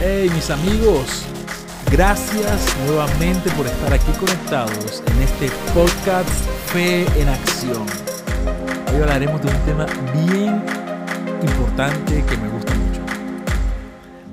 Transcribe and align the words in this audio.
Hey 0.00 0.30
mis 0.32 0.48
amigos, 0.48 1.24
gracias 1.90 2.76
nuevamente 2.86 3.50
por 3.56 3.66
estar 3.66 3.92
aquí 3.92 4.12
conectados 4.12 5.02
en 5.04 5.22
este 5.22 5.48
podcast 5.74 6.28
Fe 6.66 7.04
en 7.20 7.28
Acción. 7.28 7.84
Hoy 8.92 9.02
hablaremos 9.02 9.42
de 9.42 9.48
un 9.48 9.58
tema 9.64 9.86
bien 10.24 10.62
importante 11.42 12.24
que 12.24 12.36
me 12.36 12.48
gusta 12.48 12.74
mucho. 12.76 13.00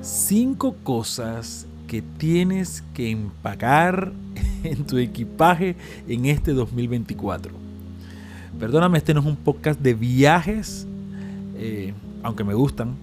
Cinco 0.03 0.75
cosas 0.83 1.65
que 1.87 2.03
tienes 2.03 2.83
que 2.93 3.09
empacar 3.09 4.13
en 4.63 4.85
tu 4.85 4.99
equipaje 4.99 5.75
en 6.07 6.27
este 6.27 6.53
2024. 6.53 7.51
Perdóname, 8.59 8.99
este 8.99 9.15
no 9.15 9.21
es 9.21 9.25
un 9.25 9.35
podcast 9.35 9.79
de 9.79 9.95
viajes, 9.95 10.85
eh, 11.55 11.91
aunque 12.21 12.43
me 12.43 12.53
gustan. 12.53 12.93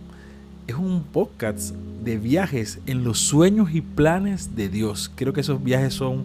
Es 0.68 0.76
un 0.76 1.02
podcast 1.02 1.74
de 2.04 2.18
viajes 2.18 2.80
en 2.86 3.04
los 3.04 3.18
sueños 3.18 3.70
y 3.72 3.80
planes 3.80 4.56
de 4.56 4.68
Dios. 4.68 5.10
Creo 5.14 5.32
que 5.32 5.40
esos 5.40 5.62
viajes 5.62 5.94
son 5.94 6.24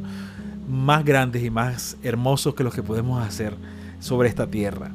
más 0.69 1.05
grandes 1.05 1.43
y 1.43 1.49
más 1.49 1.97
hermosos 2.03 2.55
que 2.55 2.63
los 2.63 2.73
que 2.73 2.83
podemos 2.83 3.25
hacer 3.25 3.55
sobre 3.99 4.29
esta 4.29 4.47
tierra. 4.47 4.91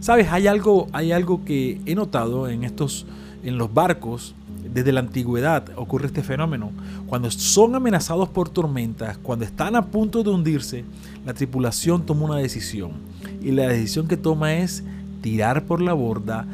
Sabes, 0.00 0.28
hay 0.30 0.46
algo, 0.46 0.86
hay 0.92 1.12
algo 1.12 1.44
que 1.44 1.80
he 1.86 1.94
notado 1.94 2.48
en 2.48 2.64
estos, 2.64 3.06
en 3.42 3.58
los 3.58 3.72
barcos 3.72 4.34
desde 4.74 4.92
la 4.92 5.00
antigüedad 5.00 5.64
ocurre 5.76 6.06
este 6.06 6.22
fenómeno. 6.22 6.72
Cuando 7.06 7.30
son 7.30 7.74
amenazados 7.74 8.28
por 8.28 8.48
tormentas, 8.48 9.18
cuando 9.18 9.44
están 9.44 9.76
a 9.76 9.86
punto 9.86 10.22
de 10.22 10.30
hundirse, 10.30 10.84
la 11.24 11.32
tripulación 11.32 12.04
toma 12.04 12.24
una 12.24 12.36
decisión. 12.36 12.92
Y 13.40 13.52
la 13.52 13.68
decisión 13.68 14.08
que 14.08 14.16
toma 14.16 14.54
es 14.54 14.82
tirar 15.20 15.64
por 15.64 15.80
la 15.80 15.92
borda 15.92 16.46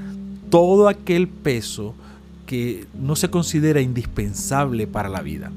todo 0.50 0.88
aquel 0.88 1.28
peso 1.28 1.94
que 2.50 2.84
no 2.94 3.14
se 3.14 3.30
considera 3.30 3.80
indispensable 3.80 4.88
para 4.88 5.08
la 5.08 5.22
vida. 5.22 5.52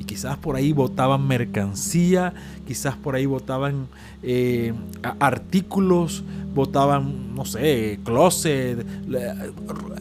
Y 0.00 0.04
quizás 0.04 0.36
por 0.38 0.56
ahí 0.56 0.72
botaban 0.72 1.24
mercancía, 1.24 2.34
quizás 2.66 2.96
por 2.96 3.14
ahí 3.14 3.26
botaban 3.26 3.86
eh, 4.24 4.74
artículos, 5.20 6.24
botaban, 6.52 7.32
no 7.36 7.44
sé, 7.44 8.00
closet, 8.02 8.84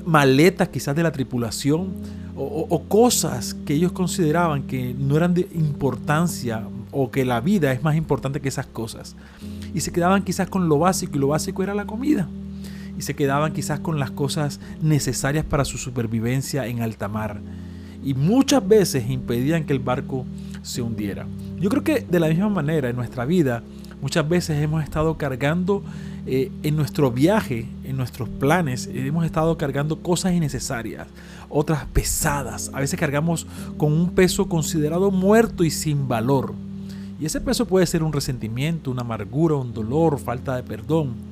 maletas 0.04 0.70
quizás 0.70 0.96
de 0.96 1.04
la 1.04 1.12
tripulación, 1.12 1.90
o, 2.36 2.66
o 2.68 2.84
cosas 2.86 3.54
que 3.54 3.76
ellos 3.76 3.92
consideraban 3.92 4.64
que 4.64 4.96
no 4.98 5.18
eran 5.18 5.36
de 5.36 5.48
importancia 5.54 6.64
o 6.90 7.12
que 7.12 7.24
la 7.24 7.40
vida 7.40 7.72
es 7.72 7.84
más 7.84 7.96
importante 7.96 8.42
que 8.42 8.50
esas 8.50 8.66
cosas. 8.66 9.16
Y 9.76 9.82
se 9.82 9.92
quedaban 9.92 10.24
quizás 10.24 10.50
con 10.50 10.68
lo 10.68 10.80
básico 10.80 11.18
y 11.18 11.20
lo 11.20 11.28
básico 11.28 11.62
era 11.62 11.76
la 11.76 11.86
comida 11.86 12.28
se 13.02 13.16
quedaban 13.16 13.54
quizás 13.54 13.80
con 13.80 14.00
las 14.00 14.12
cosas 14.12 14.60
necesarias 14.82 15.46
para 15.46 15.66
su 15.66 15.78
supervivencia 15.78 16.68
en 16.68 16.82
alta 16.82 17.08
mar. 17.08 17.42
Y 18.04 18.14
muchas 18.14 18.68
veces 18.68 19.10
impedían 19.10 19.66
que 19.66 19.74
el 19.74 19.80
barco 19.80 20.26
se 20.62 20.82
hundiera. 20.82 21.28
Yo 21.60 21.70
creo 21.70 21.84
que 21.84 22.02
de 22.02 22.20
la 22.20 22.28
misma 22.28 22.50
manera 22.50 22.90
en 22.90 22.96
nuestra 22.96 23.26
vida 23.26 23.64
muchas 24.02 24.28
veces 24.28 24.62
hemos 24.62 24.84
estado 24.84 25.18
cargando 25.18 25.84
eh, 26.26 26.52
en 26.62 26.76
nuestro 26.76 27.12
viaje, 27.12 27.68
en 27.84 27.98
nuestros 27.98 28.30
planes, 28.30 28.90
hemos 28.94 29.26
estado 29.26 29.58
cargando 29.58 30.02
cosas 30.02 30.34
innecesarias, 30.34 31.08
otras 31.50 31.86
pesadas. 31.86 32.70
A 32.74 32.80
veces 32.80 33.00
cargamos 33.00 33.48
con 33.78 33.92
un 33.92 34.12
peso 34.12 34.48
considerado 34.48 35.10
muerto 35.10 35.64
y 35.64 35.72
sin 35.72 36.08
valor. 36.08 36.54
Y 37.20 37.26
ese 37.26 37.42
peso 37.42 37.68
puede 37.68 37.86
ser 37.86 38.04
un 38.04 38.14
resentimiento, 38.14 38.92
una 38.92 39.02
amargura, 39.02 39.56
un 39.56 39.74
dolor, 39.74 40.20
falta 40.20 40.56
de 40.56 40.64
perdón. 40.64 41.31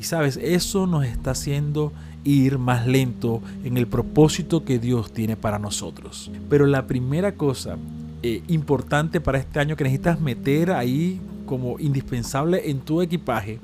Y 0.00 0.02
sabes, 0.02 0.38
eso 0.42 0.86
nos 0.86 1.04
está 1.04 1.32
haciendo 1.32 1.92
ir 2.24 2.56
más 2.56 2.86
lento 2.86 3.42
en 3.64 3.76
el 3.76 3.86
propósito 3.86 4.64
que 4.64 4.78
Dios 4.78 5.12
tiene 5.12 5.36
para 5.36 5.58
nosotros. 5.58 6.30
Pero 6.48 6.64
la 6.64 6.86
primera 6.86 7.32
cosa 7.32 7.76
eh, 8.22 8.42
importante 8.48 9.20
para 9.20 9.38
este 9.38 9.60
año 9.60 9.76
que 9.76 9.84
necesitas 9.84 10.18
meter 10.18 10.70
ahí 10.70 11.20
como 11.44 11.78
indispensable 11.78 12.70
en 12.70 12.80
tu 12.80 13.02
equipaje 13.02 13.60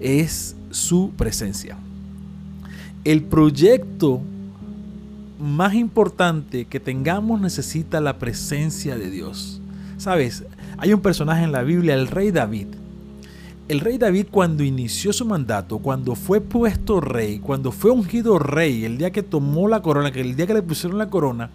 es 0.00 0.54
su 0.68 1.12
presencia. 1.16 1.78
El 3.02 3.22
proyecto 3.22 4.20
más 5.38 5.72
importante 5.72 6.66
que 6.66 6.78
tengamos 6.78 7.40
necesita 7.40 8.02
la 8.02 8.18
presencia 8.18 8.98
de 8.98 9.08
Dios. 9.08 9.62
Sabes, 9.96 10.44
hay 10.76 10.92
un 10.92 11.00
personaje 11.00 11.42
en 11.42 11.52
la 11.52 11.62
Biblia, 11.62 11.94
el 11.94 12.06
rey 12.06 12.32
David, 12.32 12.66
el 13.70 13.78
rey 13.78 13.98
David 13.98 14.26
cuando 14.32 14.64
inició 14.64 15.12
su 15.12 15.24
mandato, 15.24 15.78
cuando 15.78 16.16
fue 16.16 16.40
puesto 16.40 17.00
rey, 17.00 17.38
cuando 17.38 17.70
fue 17.70 17.92
ungido 17.92 18.36
rey, 18.40 18.84
el 18.84 18.98
día 18.98 19.12
que 19.12 19.22
tomó 19.22 19.68
la 19.68 19.80
corona, 19.80 20.08
el 20.08 20.34
día 20.34 20.48
que 20.48 20.54
le 20.54 20.62
pusieron 20.62 20.98
la 20.98 21.08
corona, 21.08 21.50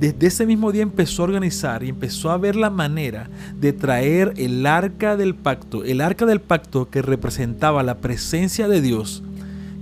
desde 0.00 0.26
ese 0.26 0.46
mismo 0.46 0.72
día 0.72 0.82
empezó 0.82 1.22
a 1.22 1.26
organizar 1.26 1.84
y 1.84 1.90
empezó 1.90 2.32
a 2.32 2.38
ver 2.38 2.56
la 2.56 2.70
manera 2.70 3.30
de 3.56 3.72
traer 3.72 4.34
el 4.36 4.66
arca 4.66 5.16
del 5.16 5.36
pacto, 5.36 5.84
el 5.84 6.00
arca 6.00 6.26
del 6.26 6.40
pacto 6.40 6.90
que 6.90 7.02
representaba 7.02 7.84
la 7.84 7.98
presencia 7.98 8.66
de 8.66 8.80
Dios 8.80 9.22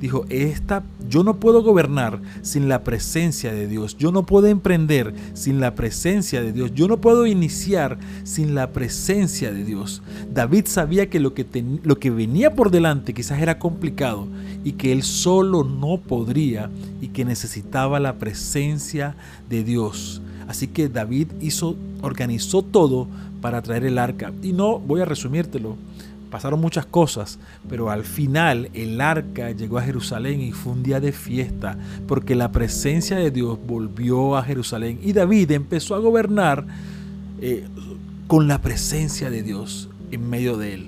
dijo, 0.03 0.27
esta, 0.31 0.83
yo 1.09 1.23
no 1.23 1.37
puedo 1.37 1.63
gobernar 1.63 2.21
sin 2.43 2.69
la 2.69 2.83
presencia 2.83 3.55
de 3.55 3.69
Dios, 3.69 3.97
yo 3.97 4.11
no 4.11 4.27
puedo 4.27 4.49
emprender 4.49 5.15
sin 5.33 5.61
la 5.61 5.77
presencia 5.77 6.43
de 6.43 6.53
Dios, 6.53 6.75
yo 6.75 6.89
no 6.89 7.01
puedo 7.01 7.25
iniciar 7.25 7.99
sin 8.25 8.57
la 8.57 8.73
presencia 8.73 9.53
de 9.53 9.65
Dios. 9.65 10.03
David 10.35 10.67
sabía 10.67 11.09
que 11.09 11.21
lo 11.21 11.35
que, 11.35 11.47
lo 11.85 12.01
que 12.01 12.11
venía 12.11 12.57
por 12.57 12.73
delante 12.73 13.15
quizás 13.15 13.41
era 13.41 13.61
complicado 13.61 14.27
y 14.65 14.73
que 14.73 14.91
él 14.91 15.05
solo 15.05 15.63
no 15.63 15.99
podría 15.99 16.69
y 17.01 17.09
que 17.09 17.25
necesitaba 17.25 18.01
la 18.01 18.19
presencia 18.19 19.15
de 19.49 19.63
Dios. 19.63 20.21
Así 20.49 20.67
que 20.67 20.89
David 20.89 21.29
hizo, 21.41 21.77
organizó 22.01 22.63
todo 22.63 23.07
para 23.41 23.63
traer 23.63 23.85
el 23.85 23.99
arca. 23.99 24.33
Y 24.43 24.53
no 24.53 24.81
voy 24.81 25.01
a 25.01 25.05
resumírtelo 25.05 25.77
pasaron 26.33 26.61
muchas 26.61 26.87
cosas, 26.87 27.39
pero 27.69 27.91
al 27.91 28.05
final 28.05 28.71
el 28.73 29.01
arca 29.03 29.51
llegó 29.51 29.77
a 29.79 29.83
Jerusalén 29.83 30.41
y 30.41 30.51
fue 30.53 30.73
un 30.73 30.83
día 30.83 30.99
de 30.99 31.13
fiesta, 31.13 31.77
porque 32.09 32.35
la 32.35 32.51
presencia 32.51 33.19
de 33.19 33.31
Dios 33.31 33.59
volvió 33.65 34.37
a 34.37 34.43
Jerusalén 34.43 34.99
y 35.03 35.13
David 35.13 35.51
empezó 35.53 35.95
a 35.95 35.99
gobernar 35.99 36.67
eh, 37.41 37.65
con 38.27 38.49
la 38.49 38.63
presencia 38.63 39.29
de 39.29 39.43
Dios 39.43 39.91
en 40.11 40.29
medio 40.29 40.57
de 40.57 40.75
él. 40.75 40.87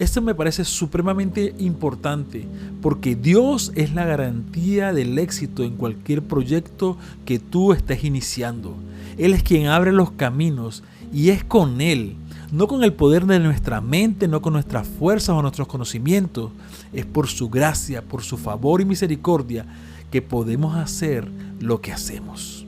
Esto 0.00 0.20
me 0.20 0.34
parece 0.34 0.64
supremamente 0.64 1.54
importante 1.58 2.44
porque 2.82 3.14
Dios 3.14 3.72
es 3.76 3.94
la 3.94 4.04
garantía 4.04 4.92
del 4.92 5.16
éxito 5.18 5.62
en 5.62 5.76
cualquier 5.76 6.22
proyecto 6.22 6.98
que 7.24 7.38
tú 7.38 7.72
estés 7.72 8.02
iniciando. 8.02 8.74
Él 9.16 9.32
es 9.32 9.44
quien 9.44 9.68
abre 9.68 9.92
los 9.92 10.10
caminos 10.10 10.82
y 11.14 11.30
es 11.30 11.44
con 11.44 11.80
Él 11.80 12.16
no 12.52 12.68
con 12.68 12.84
el 12.84 12.92
poder 12.92 13.26
de 13.26 13.40
nuestra 13.40 13.80
mente, 13.80 14.28
no 14.28 14.40
con 14.40 14.52
nuestras 14.52 14.86
fuerzas 14.86 15.30
o 15.30 15.42
nuestros 15.42 15.68
conocimientos, 15.68 16.50
es 16.92 17.04
por 17.04 17.26
su 17.26 17.48
gracia, 17.48 18.02
por 18.02 18.22
su 18.22 18.36
favor 18.36 18.80
y 18.80 18.84
misericordia 18.84 19.66
que 20.10 20.22
podemos 20.22 20.76
hacer 20.76 21.28
lo 21.60 21.80
que 21.80 21.92
hacemos. 21.92 22.64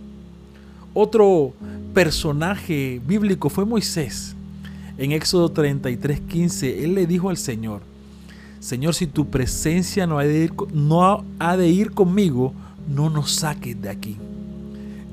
Otro 0.95 1.53
personaje 1.95 3.01
bíblico 3.07 3.49
fue 3.49 3.65
Moisés. 3.65 4.35
En 4.97 5.13
Éxodo 5.13 5.53
33:15, 5.53 6.83
él 6.83 6.95
le 6.95 7.07
dijo 7.07 7.31
al 7.31 7.37
Señor, 7.37 7.83
Señor, 8.59 8.95
si 8.95 9.07
tu 9.07 9.29
presencia 9.29 10.07
no 10.07 10.19
ha 10.19 10.25
de 10.25 10.45
ir, 10.45 10.53
no 10.73 11.25
ha 11.39 11.57
de 11.57 11.69
ir 11.69 11.93
conmigo, 11.93 12.53
no 12.89 13.09
nos 13.09 13.31
saques 13.31 13.81
de 13.81 13.89
aquí. 13.89 14.17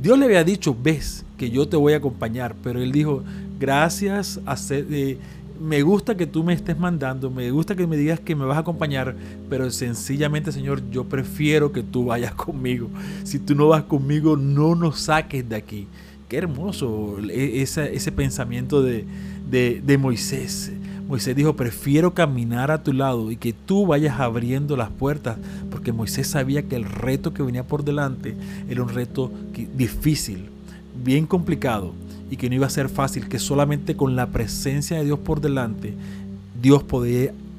Dios 0.01 0.17
le 0.17 0.25
había 0.25 0.43
dicho, 0.43 0.75
ves 0.81 1.23
que 1.37 1.49
yo 1.49 1.67
te 1.67 1.77
voy 1.77 1.93
a 1.93 1.97
acompañar, 1.97 2.55
pero 2.63 2.81
él 2.81 2.91
dijo, 2.91 3.23
gracias, 3.59 4.39
eh, 4.69 5.17
me 5.59 5.81
gusta 5.81 6.15
que 6.15 6.27
tú 6.27 6.43
me 6.43 6.53
estés 6.53 6.77
mandando, 6.77 7.29
me 7.29 7.49
gusta 7.51 7.75
que 7.75 7.87
me 7.87 7.97
digas 7.97 8.19
que 8.19 8.35
me 8.35 8.45
vas 8.45 8.57
a 8.57 8.61
acompañar, 8.61 9.15
pero 9.49 9.69
sencillamente, 9.71 10.51
Señor, 10.51 10.81
yo 10.91 11.05
prefiero 11.05 11.71
que 11.71 11.83
tú 11.83 12.05
vayas 12.05 12.33
conmigo. 12.35 12.89
Si 13.23 13.39
tú 13.39 13.55
no 13.55 13.67
vas 13.67 13.83
conmigo, 13.83 14.37
no 14.37 14.75
nos 14.75 14.99
saques 15.01 15.47
de 15.47 15.55
aquí. 15.55 15.87
Qué 16.27 16.37
hermoso 16.37 17.17
e, 17.29 17.61
ese, 17.61 18.11
pensamiento 18.11 18.81
de, 18.81 19.05
de 19.49 19.97
Moisés. 19.97 20.71
Moisés 21.07 21.35
dijo, 21.35 21.55
prefiero 21.55 22.15
caminar 22.15 22.71
a 22.71 22.81
tu 22.81 22.91
lado 22.91 23.31
y 23.31 23.37
que 23.37 23.53
tú 23.53 23.85
vayas 23.85 24.19
abriendo 24.19 24.75
las 24.75 24.89
puertas, 24.89 25.37
porque 25.69 25.91
Moisés 25.91 26.27
sabía 26.27 26.63
que 26.63 26.75
el 26.75 26.83
reto 26.83 27.31
que 27.31 27.43
venía 27.43 27.63
por 27.63 27.83
delante 27.83 28.35
era 28.67 28.81
un 28.81 28.89
reto 28.89 29.31
difícil, 29.75 30.49
bien 31.03 31.27
complicado, 31.27 31.93
y 32.29 32.37
que 32.37 32.49
no 32.49 32.55
iba 32.55 32.67
a 32.67 32.71
ser 32.71 32.89
fácil, 32.89 33.27
que 33.27 33.39
solamente 33.39 33.95
con 33.95 34.15
la 34.15 34.27
presencia 34.27 34.97
de 34.97 35.05
Dios 35.05 35.19
por 35.19 35.41
delante, 35.41 35.93
Dios 36.61 36.83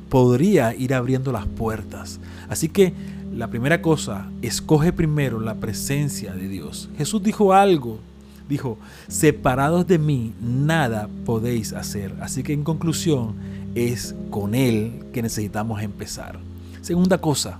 podría 0.08 0.74
ir 0.74 0.94
abriendo 0.94 1.32
las 1.32 1.46
puertas. 1.46 2.18
Así 2.48 2.68
que 2.68 2.92
la 3.34 3.48
primera 3.48 3.82
cosa, 3.82 4.28
escoge 4.42 4.92
primero 4.92 5.40
la 5.40 5.54
presencia 5.54 6.32
de 6.32 6.48
Dios. 6.48 6.88
Jesús 6.96 7.22
dijo 7.22 7.52
algo, 7.52 7.98
dijo, 8.48 8.78
separados 9.08 9.86
de 9.86 9.98
mí, 9.98 10.32
nada 10.40 11.08
podéis 11.24 11.72
hacer. 11.72 12.14
Así 12.20 12.42
que 12.42 12.52
en 12.52 12.64
conclusión, 12.64 13.34
es 13.74 14.14
con 14.30 14.54
Él 14.54 15.04
que 15.12 15.20
necesitamos 15.20 15.82
empezar. 15.82 16.38
Segunda 16.80 17.18
cosa, 17.18 17.58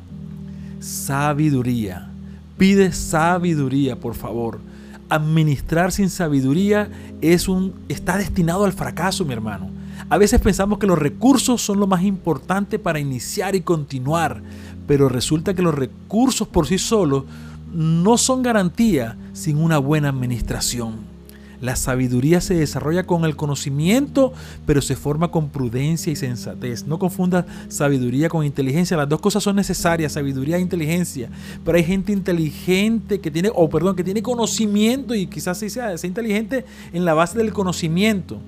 sabiduría. 0.80 2.10
Pide 2.56 2.92
sabiduría, 2.92 3.96
por 3.96 4.14
favor 4.14 4.58
Administrar 5.08 5.92
sin 5.92 6.10
sabiduría 6.10 6.90
es 7.20 7.48
un, 7.48 7.74
está 7.88 8.16
destinado 8.16 8.64
al 8.64 8.72
fracaso, 8.72 9.24
mi 9.24 9.32
hermano. 9.32 9.70
A 10.08 10.18
veces 10.18 10.40
pensamos 10.40 10.78
que 10.78 10.86
los 10.86 10.98
recursos 10.98 11.62
son 11.62 11.80
lo 11.80 11.86
más 11.86 12.02
importante 12.02 12.78
para 12.78 13.00
iniciar 13.00 13.54
y 13.54 13.60
continuar, 13.60 14.42
pero 14.86 15.08
resulta 15.08 15.54
que 15.54 15.62
los 15.62 15.74
recursos 15.74 16.46
por 16.46 16.66
sí 16.66 16.78
solos 16.78 17.24
no 17.72 18.16
son 18.18 18.42
garantía 18.42 19.16
sin 19.32 19.58
una 19.58 19.78
buena 19.78 20.08
administración. 20.08 21.15
La 21.60 21.76
sabiduría 21.76 22.40
se 22.40 22.54
desarrolla 22.54 23.06
con 23.06 23.24
el 23.24 23.36
conocimiento, 23.36 24.32
pero 24.66 24.82
se 24.82 24.96
forma 24.96 25.30
con 25.30 25.48
prudencia 25.48 26.12
y 26.12 26.16
sensatez. 26.16 26.86
No 26.86 26.98
confundas 26.98 27.46
sabiduría 27.68 28.28
con 28.28 28.44
inteligencia. 28.44 28.96
Las 28.96 29.08
dos 29.08 29.20
cosas 29.20 29.42
son 29.42 29.56
necesarias, 29.56 30.12
sabiduría 30.12 30.56
e 30.56 30.60
inteligencia. 30.60 31.30
Pero 31.64 31.78
hay 31.78 31.84
gente 31.84 32.12
inteligente 32.12 33.20
que 33.20 33.30
tiene, 33.30 33.50
o 33.54 33.68
perdón, 33.68 33.96
que 33.96 34.04
tiene 34.04 34.22
conocimiento 34.22 35.14
y 35.14 35.26
quizás 35.26 35.58
sea, 35.58 35.96
sea 35.96 36.08
inteligente 36.08 36.64
en 36.92 37.04
la 37.04 37.14
base 37.14 37.38
del 37.38 37.52
conocimiento. 37.52 38.38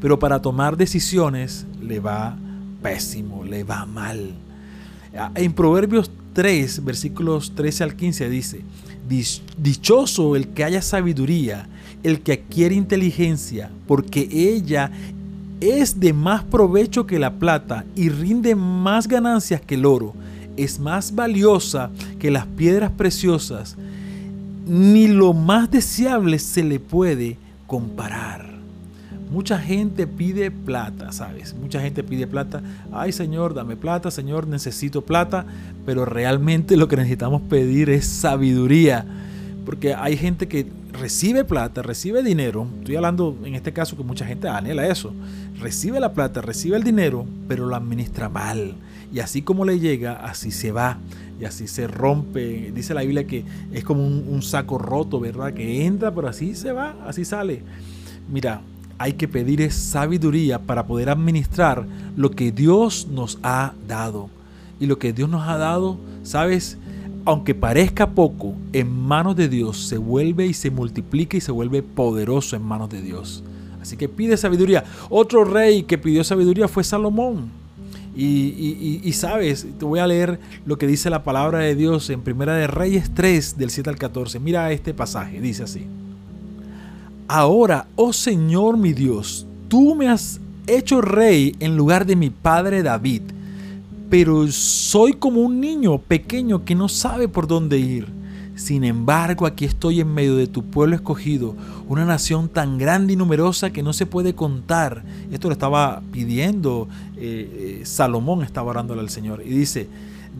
Pero 0.00 0.18
para 0.18 0.40
tomar 0.40 0.76
decisiones 0.76 1.66
le 1.82 2.00
va 2.00 2.36
pésimo, 2.82 3.44
le 3.44 3.64
va 3.64 3.84
mal. 3.84 4.34
En 5.34 5.52
Proverbios 5.52 6.10
3, 6.32 6.84
versículos 6.84 7.52
13 7.54 7.84
al 7.84 7.96
15 7.96 8.30
dice, 8.30 8.62
dichoso 9.58 10.36
el 10.36 10.48
que 10.48 10.64
haya 10.64 10.80
sabiduría 10.82 11.68
el 12.02 12.20
que 12.20 12.32
adquiere 12.32 12.74
inteligencia, 12.74 13.70
porque 13.86 14.28
ella 14.30 14.90
es 15.60 16.00
de 16.00 16.12
más 16.12 16.42
provecho 16.42 17.06
que 17.06 17.18
la 17.18 17.34
plata 17.34 17.84
y 17.94 18.08
rinde 18.08 18.54
más 18.54 19.06
ganancias 19.06 19.60
que 19.60 19.74
el 19.74 19.84
oro. 19.84 20.14
Es 20.56 20.78
más 20.78 21.14
valiosa 21.14 21.90
que 22.18 22.30
las 22.30 22.46
piedras 22.46 22.90
preciosas. 22.90 23.76
Ni 24.66 25.08
lo 25.08 25.32
más 25.32 25.70
deseable 25.70 26.38
se 26.38 26.62
le 26.62 26.80
puede 26.80 27.36
comparar. 27.66 28.50
Mucha 29.30 29.58
gente 29.58 30.06
pide 30.08 30.50
plata, 30.50 31.12
¿sabes? 31.12 31.54
Mucha 31.54 31.80
gente 31.80 32.02
pide 32.02 32.26
plata. 32.26 32.62
Ay, 32.92 33.12
Señor, 33.12 33.54
dame 33.54 33.76
plata, 33.76 34.10
Señor, 34.10 34.48
necesito 34.48 35.02
plata. 35.02 35.46
Pero 35.86 36.04
realmente 36.04 36.76
lo 36.76 36.88
que 36.88 36.96
necesitamos 36.96 37.42
pedir 37.42 37.90
es 37.90 38.06
sabiduría. 38.06 39.04
Porque 39.64 39.94
hay 39.94 40.16
gente 40.16 40.48
que 40.48 40.66
recibe 40.92 41.44
plata, 41.44 41.82
recibe 41.82 42.22
dinero, 42.22 42.66
estoy 42.78 42.96
hablando 42.96 43.36
en 43.44 43.54
este 43.54 43.72
caso 43.72 43.96
que 43.96 44.02
mucha 44.02 44.26
gente 44.26 44.48
anhela 44.48 44.86
eso, 44.86 45.12
recibe 45.58 46.00
la 46.00 46.12
plata, 46.12 46.40
recibe 46.40 46.76
el 46.76 46.84
dinero, 46.84 47.26
pero 47.48 47.66
lo 47.66 47.76
administra 47.76 48.28
mal. 48.28 48.74
Y 49.12 49.20
así 49.20 49.42
como 49.42 49.64
le 49.64 49.80
llega, 49.80 50.24
así 50.24 50.50
se 50.50 50.72
va. 50.72 50.98
Y 51.40 51.44
así 51.44 51.66
se 51.66 51.86
rompe. 51.86 52.70
Dice 52.72 52.94
la 52.94 53.02
Biblia 53.02 53.26
que 53.26 53.44
es 53.72 53.82
como 53.82 54.06
un, 54.06 54.42
saco 54.42 54.78
roto, 54.78 55.18
¿verdad? 55.18 55.52
Que 55.52 55.84
entra, 55.84 56.14
pero 56.14 56.28
así 56.28 56.54
se 56.54 56.72
va, 56.72 56.96
así 57.06 57.24
sale. 57.24 57.62
Mira, 58.30 58.60
hay 58.98 59.14
que 59.14 59.26
pedir 59.26 59.70
sabiduría 59.72 60.58
para 60.60 60.86
poder 60.86 61.08
administrar 61.08 61.86
lo 62.16 62.30
que 62.30 62.52
Dios 62.52 63.08
nos 63.10 63.38
ha 63.42 63.72
dado. 63.88 64.28
Y 64.78 64.86
lo 64.86 64.98
que 64.98 65.12
Dios 65.12 65.28
nos 65.28 65.46
ha 65.48 65.56
dado, 65.56 65.98
¿sabes? 66.22 66.78
Aunque 67.24 67.54
parezca 67.54 68.10
poco, 68.10 68.54
en 68.72 68.90
manos 68.90 69.36
de 69.36 69.48
Dios 69.48 69.78
se 69.86 69.98
vuelve 69.98 70.46
y 70.46 70.54
se 70.54 70.70
multiplica 70.70 71.36
y 71.36 71.40
se 71.40 71.52
vuelve 71.52 71.82
poderoso 71.82 72.56
en 72.56 72.62
manos 72.62 72.90
de 72.90 73.02
Dios. 73.02 73.42
Así 73.80 73.96
que 73.96 74.08
pide 74.08 74.36
sabiduría. 74.36 74.84
Otro 75.08 75.44
rey 75.44 75.82
que 75.82 75.98
pidió 75.98 76.22
sabiduría 76.24 76.68
fue 76.68 76.84
Salomón. 76.84 77.50
Y, 78.16 79.10
sabes, 79.14 79.66
te 79.78 79.84
voy 79.84 79.98
a 80.00 80.06
leer 80.06 80.38
lo 80.66 80.76
que 80.76 80.86
dice 80.86 81.08
la 81.08 81.22
palabra 81.22 81.60
de 81.60 81.74
Dios 81.74 82.10
en 82.10 82.20
Primera 82.20 82.54
de 82.54 82.66
Reyes 82.66 83.10
3, 83.14 83.56
del 83.56 83.70
7 83.70 83.88
al 83.88 83.96
14. 83.96 84.40
Mira 84.40 84.70
este 84.72 84.92
pasaje, 84.92 85.40
dice 85.40 85.62
así. 85.62 85.86
Ahora, 87.28 87.86
oh 87.96 88.12
Señor 88.12 88.76
mi 88.76 88.92
Dios, 88.92 89.46
tú 89.68 89.94
me 89.94 90.08
has 90.08 90.40
hecho 90.66 91.00
rey 91.00 91.54
en 91.60 91.76
lugar 91.76 92.04
de 92.04 92.16
mi 92.16 92.28
padre 92.28 92.82
David 92.82 93.22
pero 94.10 94.46
soy 94.48 95.12
como 95.12 95.40
un 95.40 95.60
niño 95.60 95.98
pequeño 95.98 96.64
que 96.64 96.74
no 96.74 96.88
sabe 96.88 97.28
por 97.28 97.46
dónde 97.46 97.78
ir. 97.78 98.08
Sin 98.56 98.84
embargo, 98.84 99.46
aquí 99.46 99.64
estoy 99.64 100.00
en 100.00 100.12
medio 100.12 100.36
de 100.36 100.46
tu 100.46 100.64
pueblo 100.64 100.94
escogido, 100.94 101.56
una 101.88 102.04
nación 102.04 102.48
tan 102.50 102.76
grande 102.76 103.14
y 103.14 103.16
numerosa 103.16 103.70
que 103.70 103.82
no 103.82 103.94
se 103.94 104.04
puede 104.04 104.34
contar. 104.34 105.02
Esto 105.30 105.48
lo 105.48 105.52
estaba 105.52 106.02
pidiendo 106.12 106.88
eh, 107.16 107.78
eh, 107.80 107.86
Salomón, 107.86 108.42
estaba 108.42 108.70
orándole 108.70 109.00
al 109.00 109.08
Señor. 109.08 109.42
Y 109.46 109.50
dice, 109.50 109.88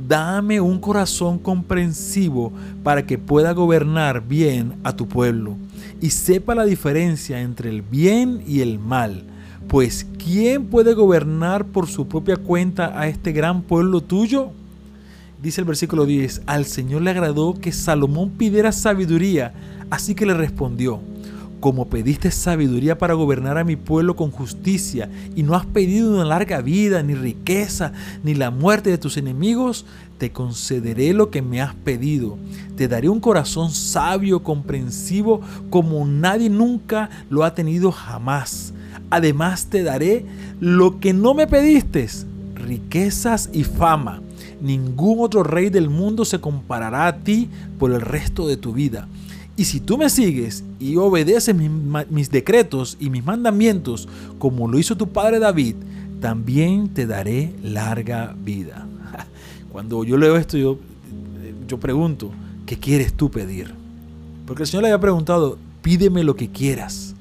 dame 0.06 0.60
un 0.60 0.80
corazón 0.80 1.38
comprensivo 1.38 2.52
para 2.82 3.06
que 3.06 3.16
pueda 3.16 3.52
gobernar 3.52 4.26
bien 4.26 4.74
a 4.84 4.94
tu 4.94 5.06
pueblo 5.08 5.56
y 6.00 6.10
sepa 6.10 6.54
la 6.54 6.64
diferencia 6.64 7.40
entre 7.40 7.70
el 7.70 7.82
bien 7.82 8.42
y 8.46 8.60
el 8.60 8.78
mal 8.78 9.24
pues 9.68 10.06
¿quién 10.18 10.66
puede 10.66 10.94
gobernar 10.94 11.66
por 11.66 11.86
su 11.86 12.08
propia 12.08 12.36
cuenta 12.36 12.98
a 12.98 13.08
este 13.08 13.32
gran 13.32 13.62
pueblo 13.62 14.00
tuyo? 14.00 14.50
Dice 15.42 15.60
el 15.60 15.66
versículo 15.66 16.06
10, 16.06 16.42
al 16.46 16.66
Señor 16.66 17.02
le 17.02 17.10
agradó 17.10 17.54
que 17.54 17.72
Salomón 17.72 18.30
pidiera 18.30 18.72
sabiduría, 18.72 19.54
así 19.88 20.14
que 20.14 20.26
le 20.26 20.34
respondió, 20.34 21.00
como 21.60 21.88
pediste 21.88 22.30
sabiduría 22.30 22.98
para 22.98 23.14
gobernar 23.14 23.58
a 23.58 23.64
mi 23.64 23.76
pueblo 23.76 24.16
con 24.16 24.30
justicia 24.30 25.08
y 25.34 25.42
no 25.42 25.54
has 25.54 25.66
pedido 25.66 26.12
una 26.12 26.24
larga 26.24 26.60
vida, 26.60 27.02
ni 27.02 27.14
riqueza, 27.14 27.92
ni 28.22 28.34
la 28.34 28.50
muerte 28.50 28.90
de 28.90 28.98
tus 28.98 29.16
enemigos, 29.16 29.86
te 30.18 30.32
concederé 30.32 31.14
lo 31.14 31.30
que 31.30 31.42
me 31.42 31.62
has 31.62 31.74
pedido. 31.74 32.36
Te 32.76 32.88
daré 32.88 33.08
un 33.08 33.20
corazón 33.20 33.70
sabio, 33.70 34.42
comprensivo, 34.42 35.40
como 35.70 36.04
nadie 36.06 36.50
nunca 36.50 37.08
lo 37.30 37.44
ha 37.44 37.54
tenido 37.54 37.92
jamás 37.92 38.74
Además 39.10 39.66
te 39.66 39.82
daré 39.82 40.24
lo 40.60 41.00
que 41.00 41.12
no 41.12 41.34
me 41.34 41.46
pediste, 41.46 42.08
riquezas 42.54 43.50
y 43.52 43.64
fama. 43.64 44.22
Ningún 44.60 45.20
otro 45.20 45.42
rey 45.42 45.70
del 45.70 45.90
mundo 45.90 46.24
se 46.24 46.40
comparará 46.40 47.06
a 47.06 47.16
ti 47.16 47.48
por 47.78 47.92
el 47.92 48.00
resto 48.00 48.46
de 48.46 48.56
tu 48.56 48.72
vida. 48.72 49.08
Y 49.56 49.64
si 49.64 49.80
tú 49.80 49.98
me 49.98 50.08
sigues 50.08 50.64
y 50.78 50.96
obedeces 50.96 51.54
mis, 51.54 52.30
decretos 52.30 52.96
y 53.00 53.10
mis 53.10 53.24
mandamientos, 53.24 54.08
como 54.38 54.68
lo 54.68 54.78
hizo 54.78 54.96
tu 54.96 55.08
padre 55.08 55.38
David, 55.38 55.74
también 56.20 56.88
te 56.88 57.06
daré 57.06 57.52
larga 57.62 58.34
vida. 58.42 58.86
Cuando 59.72 60.04
yo 60.04 60.16
leo 60.16 60.36
esto, 60.36 60.56
yo, 60.56 60.78
yo 61.66 61.78
pregunto, 61.78 62.30
¿qué 62.64 62.78
quieres 62.78 63.12
tú 63.12 63.30
pedir? 63.30 63.74
Porque 64.46 64.62
el 64.62 64.66
Señor 64.66 64.84
le 64.84 64.88
había 64.90 65.00
preguntado, 65.00 65.58
pídeme 65.82 66.24
lo 66.24 66.36
que 66.36 66.48
quieras. 66.48 67.14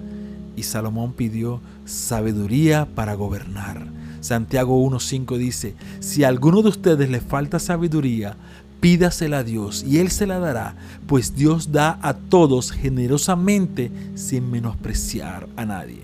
Y 0.56 0.63
Salomón 0.63 1.13
pidió 1.13 1.62
sabiduría 1.89 2.88
para 2.96 3.15
gobernar. 3.15 3.88
Santiago 4.22 4.84
1.5 4.89 5.38
dice, 5.38 5.75
si 6.00 6.24
a 6.24 6.27
alguno 6.27 6.62
de 6.62 6.69
ustedes 6.69 7.10
le 7.10 7.22
falta 7.22 7.60
sabiduría, 7.60 8.36
pídasela 8.79 9.39
a 9.39 9.43
Dios 9.43 9.84
y 9.88 10.00
Él 10.00 10.10
se 10.10 10.27
la 10.27 10.39
dará, 10.39 10.75
pues 11.08 11.36
Dios 11.36 11.72
da 11.72 12.00
a 12.01 12.13
todos 12.13 12.72
generosamente 12.72 13.91
sin 14.15 14.50
menospreciar 14.51 15.48
a 15.55 15.65
nadie. 15.65 16.01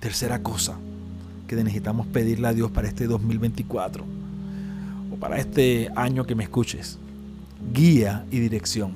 Tercera 0.00 0.42
cosa 0.42 0.76
que 1.46 1.56
necesitamos 1.56 2.06
pedirle 2.06 2.48
a 2.48 2.54
Dios 2.54 2.70
para 2.70 2.88
este 2.88 3.06
2024 3.06 4.04
o 5.12 5.16
para 5.16 5.38
este 5.38 5.90
año 5.94 6.24
que 6.24 6.34
me 6.34 6.44
escuches, 6.44 6.98
guía 7.72 8.24
y 8.30 8.40
dirección. 8.40 8.92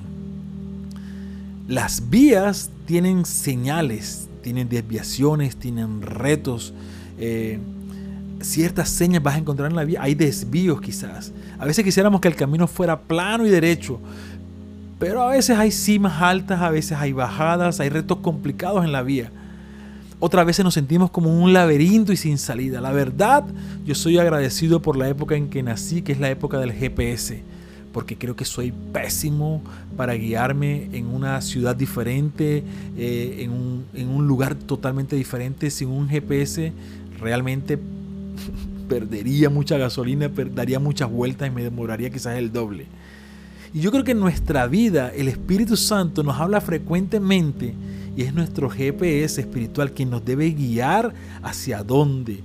Las 1.67 2.09
vías 2.09 2.69
tienen 2.85 3.25
señales, 3.25 4.27
tienen 4.41 4.69
desviaciones, 4.69 5.55
tienen 5.55 6.01
retos. 6.01 6.73
Eh, 7.17 7.59
ciertas 8.41 8.89
señas 8.89 9.21
vas 9.21 9.35
a 9.35 9.37
encontrar 9.37 9.69
en 9.69 9.75
la 9.75 9.83
vía. 9.83 10.01
Hay 10.01 10.15
desvíos 10.15 10.81
quizás. 10.81 11.31
A 11.59 11.65
veces 11.65 11.83
quisiéramos 11.83 12.21
que 12.21 12.27
el 12.27 12.35
camino 12.35 12.67
fuera 12.67 12.99
plano 12.99 13.45
y 13.45 13.49
derecho. 13.49 13.99
Pero 14.99 15.21
a 15.23 15.29
veces 15.29 15.57
hay 15.57 15.71
cimas 15.71 16.21
altas, 16.21 16.61
a 16.61 16.69
veces 16.69 16.97
hay 16.97 17.11
bajadas, 17.11 17.79
hay 17.79 17.89
retos 17.89 18.19
complicados 18.19 18.85
en 18.85 18.91
la 18.91 19.01
vía. 19.01 19.31
Otras 20.19 20.45
veces 20.45 20.63
nos 20.63 20.75
sentimos 20.75 21.09
como 21.09 21.35
un 21.41 21.53
laberinto 21.53 22.13
y 22.13 22.17
sin 22.17 22.37
salida. 22.37 22.79
La 22.81 22.91
verdad, 22.91 23.43
yo 23.83 23.95
soy 23.95 24.19
agradecido 24.19 24.81
por 24.81 24.95
la 24.95 25.09
época 25.09 25.35
en 25.35 25.49
que 25.49 25.63
nací, 25.63 26.03
que 26.03 26.11
es 26.11 26.19
la 26.19 26.29
época 26.29 26.59
del 26.59 26.71
GPS 26.71 27.43
porque 27.93 28.17
creo 28.17 28.35
que 28.35 28.45
soy 28.45 28.73
pésimo 28.93 29.61
para 29.97 30.13
guiarme 30.13 30.89
en 30.93 31.07
una 31.07 31.41
ciudad 31.41 31.75
diferente, 31.75 32.63
eh, 32.97 33.37
en, 33.39 33.51
un, 33.51 33.85
en, 33.93 34.09
un, 34.09 34.27
lugar 34.27 34.55
totalmente 34.55 35.15
diferente, 35.15 35.69
sin 35.69 35.89
un 35.89 36.07
GPS. 36.07 36.71
Realmente 37.19 37.77
perdería 38.89 39.49
mucha 39.49 39.77
gasolina, 39.77 40.29
daría 40.53 40.79
muchas 40.79 41.09
vueltas 41.09 41.47
y 41.47 41.51
me 41.51 41.63
demoraría 41.63 42.09
quizás 42.09 42.37
el 42.37 42.51
doble. 42.51 42.85
Y 43.73 43.79
yo 43.79 43.91
creo 43.91 44.03
que 44.03 44.11
en 44.11 44.19
nuestra 44.19 44.67
vida 44.67 45.11
el 45.15 45.27
Espíritu 45.27 45.77
Santo 45.77 46.23
nos 46.23 46.39
habla 46.39 46.59
frecuentemente 46.59 47.73
y 48.17 48.23
es 48.23 48.33
nuestro 48.33 48.69
GPS 48.69 49.39
espiritual 49.39 49.93
quien 49.93 50.09
nos 50.09 50.25
debe 50.25 50.49
guiar 50.51 51.13
hacia 51.41 51.83
dónde 51.83 52.41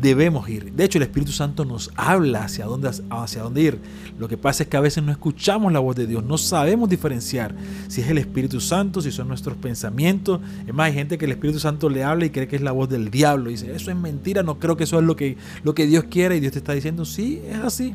debemos 0.00 0.48
ir. 0.48 0.72
De 0.72 0.84
hecho, 0.84 0.98
el 0.98 1.04
Espíritu 1.04 1.32
Santo 1.32 1.64
nos 1.64 1.90
habla 1.96 2.44
hacia 2.44 2.66
dónde, 2.66 2.90
hacia 3.10 3.42
dónde 3.42 3.62
ir. 3.62 3.78
Lo 4.18 4.28
que 4.28 4.36
pasa 4.36 4.62
es 4.62 4.68
que 4.68 4.76
a 4.76 4.80
veces 4.80 5.02
no 5.02 5.12
escuchamos 5.12 5.72
la 5.72 5.78
voz 5.78 5.96
de 5.96 6.06
Dios, 6.06 6.24
no 6.24 6.38
sabemos 6.38 6.88
diferenciar 6.88 7.54
si 7.88 8.00
es 8.00 8.08
el 8.08 8.18
Espíritu 8.18 8.60
Santo, 8.60 9.00
si 9.00 9.10
son 9.12 9.28
nuestros 9.28 9.56
pensamientos. 9.56 10.40
Es 10.66 10.74
más, 10.74 10.86
hay 10.86 10.94
gente 10.94 11.18
que 11.18 11.24
el 11.24 11.32
Espíritu 11.32 11.58
Santo 11.58 11.88
le 11.88 12.04
habla 12.04 12.26
y 12.26 12.30
cree 12.30 12.48
que 12.48 12.56
es 12.56 12.62
la 12.62 12.72
voz 12.72 12.88
del 12.88 13.10
diablo. 13.10 13.50
Y 13.50 13.54
dice, 13.54 13.74
eso 13.74 13.90
es 13.90 13.96
mentira, 13.96 14.42
no 14.42 14.58
creo 14.58 14.76
que 14.76 14.84
eso 14.84 14.98
es 14.98 15.04
lo 15.04 15.16
que, 15.16 15.36
lo 15.62 15.74
que 15.74 15.86
Dios 15.86 16.04
quiere. 16.10 16.36
Y 16.36 16.40
Dios 16.40 16.52
te 16.52 16.58
está 16.58 16.72
diciendo, 16.72 17.04
sí, 17.04 17.40
es 17.48 17.58
así. 17.58 17.94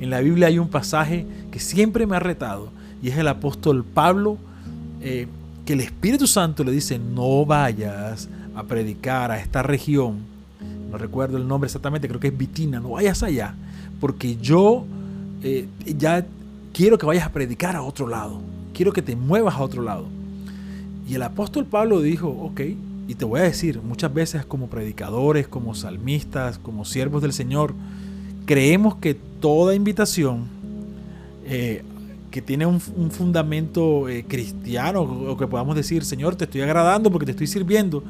En 0.00 0.10
la 0.10 0.20
Biblia 0.20 0.46
hay 0.46 0.58
un 0.58 0.68
pasaje 0.68 1.26
que 1.50 1.58
siempre 1.58 2.06
me 2.06 2.16
ha 2.16 2.20
retado 2.20 2.70
y 3.02 3.08
es 3.08 3.18
el 3.18 3.28
apóstol 3.28 3.84
Pablo, 3.84 4.38
eh, 5.00 5.26
que 5.64 5.74
el 5.74 5.80
Espíritu 5.80 6.26
Santo 6.26 6.64
le 6.64 6.72
dice, 6.72 6.98
no 6.98 7.44
vayas 7.44 8.28
a 8.54 8.62
predicar 8.64 9.30
a 9.30 9.38
esta 9.38 9.62
región 9.62 10.37
no 10.90 10.98
recuerdo 10.98 11.36
el 11.36 11.46
nombre 11.46 11.66
exactamente, 11.66 12.08
creo 12.08 12.20
que 12.20 12.28
es 12.28 12.36
Vitina, 12.36 12.80
no 12.80 12.90
vayas 12.90 13.22
allá, 13.22 13.54
porque 14.00 14.36
yo 14.36 14.86
eh, 15.42 15.66
ya 15.84 16.26
quiero 16.72 16.98
que 16.98 17.06
vayas 17.06 17.26
a 17.26 17.32
predicar 17.32 17.76
a 17.76 17.82
otro 17.82 18.06
lado, 18.08 18.40
quiero 18.72 18.92
que 18.92 19.02
te 19.02 19.16
muevas 19.16 19.56
a 19.56 19.62
otro 19.62 19.82
lado. 19.82 20.06
Y 21.08 21.14
el 21.14 21.22
apóstol 21.22 21.66
Pablo 21.66 22.00
dijo, 22.00 22.28
ok, 22.28 22.60
y 23.06 23.14
te 23.14 23.24
voy 23.24 23.40
a 23.40 23.44
decir, 23.44 23.80
muchas 23.82 24.12
veces 24.12 24.44
como 24.44 24.68
predicadores, 24.68 25.48
como 25.48 25.74
salmistas, 25.74 26.58
como 26.58 26.84
siervos 26.84 27.22
del 27.22 27.32
Señor, 27.32 27.74
creemos 28.44 28.96
que 28.96 29.14
toda 29.14 29.74
invitación 29.74 30.46
eh, 31.46 31.82
que 32.30 32.42
tiene 32.42 32.66
un, 32.66 32.80
fundamento 32.80 34.08
eh, 34.08 34.24
cristiano, 34.28 35.00
o 35.00 35.36
que 35.36 35.46
podamos 35.46 35.76
decir, 35.76 36.04
Señor, 36.04 36.36
te 36.36 36.44
estoy 36.44 36.60
agradando 36.60 37.10
porque 37.10 37.24
te 37.24 37.32
estoy 37.32 37.46
sirviendo, 37.46 38.02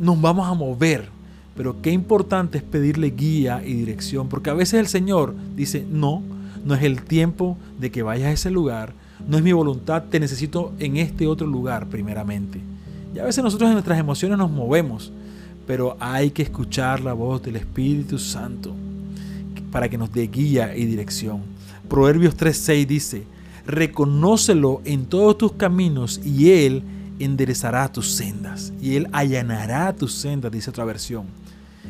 nos 0.00 0.20
vamos 0.20 0.46
a 0.46 0.52
mover 0.52 1.08
pero 1.56 1.80
qué 1.82 1.90
importante 1.90 2.58
es 2.58 2.64
pedirle 2.64 3.10
guía 3.10 3.62
y 3.64 3.74
dirección, 3.74 4.28
porque 4.28 4.50
a 4.50 4.54
veces 4.54 4.80
el 4.80 4.86
Señor 4.86 5.34
dice, 5.54 5.86
no, 5.90 6.22
no 6.64 6.74
es 6.74 6.82
el 6.82 7.02
tiempo 7.02 7.58
de 7.78 7.90
que 7.90 8.02
vayas 8.02 8.28
a 8.28 8.32
ese 8.32 8.50
lugar, 8.50 8.94
no 9.26 9.36
es 9.36 9.42
mi 9.42 9.52
voluntad, 9.52 10.04
te 10.04 10.20
necesito 10.20 10.72
en 10.78 10.96
este 10.96 11.26
otro 11.26 11.46
lugar 11.46 11.88
primeramente. 11.88 12.60
Y 13.14 13.18
a 13.18 13.24
veces 13.24 13.44
nosotros 13.44 13.68
en 13.68 13.74
nuestras 13.74 13.98
emociones 13.98 14.38
nos 14.38 14.50
movemos, 14.50 15.12
pero 15.66 15.96
hay 16.00 16.30
que 16.30 16.42
escuchar 16.42 17.00
la 17.00 17.12
voz 17.12 17.42
del 17.42 17.56
Espíritu 17.56 18.18
Santo 18.18 18.74
para 19.70 19.88
que 19.88 19.98
nos 19.98 20.12
dé 20.12 20.26
guía 20.26 20.76
y 20.76 20.86
dirección. 20.86 21.42
Proverbios 21.88 22.36
3:6 22.36 22.86
dice, 22.86 23.24
reconócelo 23.66 24.80
en 24.84 25.06
todos 25.06 25.38
tus 25.38 25.52
caminos 25.52 26.20
y 26.24 26.50
Él 26.50 26.82
enderezará 27.18 27.90
tus 27.92 28.12
sendas 28.12 28.72
y 28.80 28.96
Él 28.96 29.08
allanará 29.12 29.92
tus 29.94 30.14
sendas, 30.14 30.50
dice 30.50 30.70
otra 30.70 30.84
versión. 30.84 31.41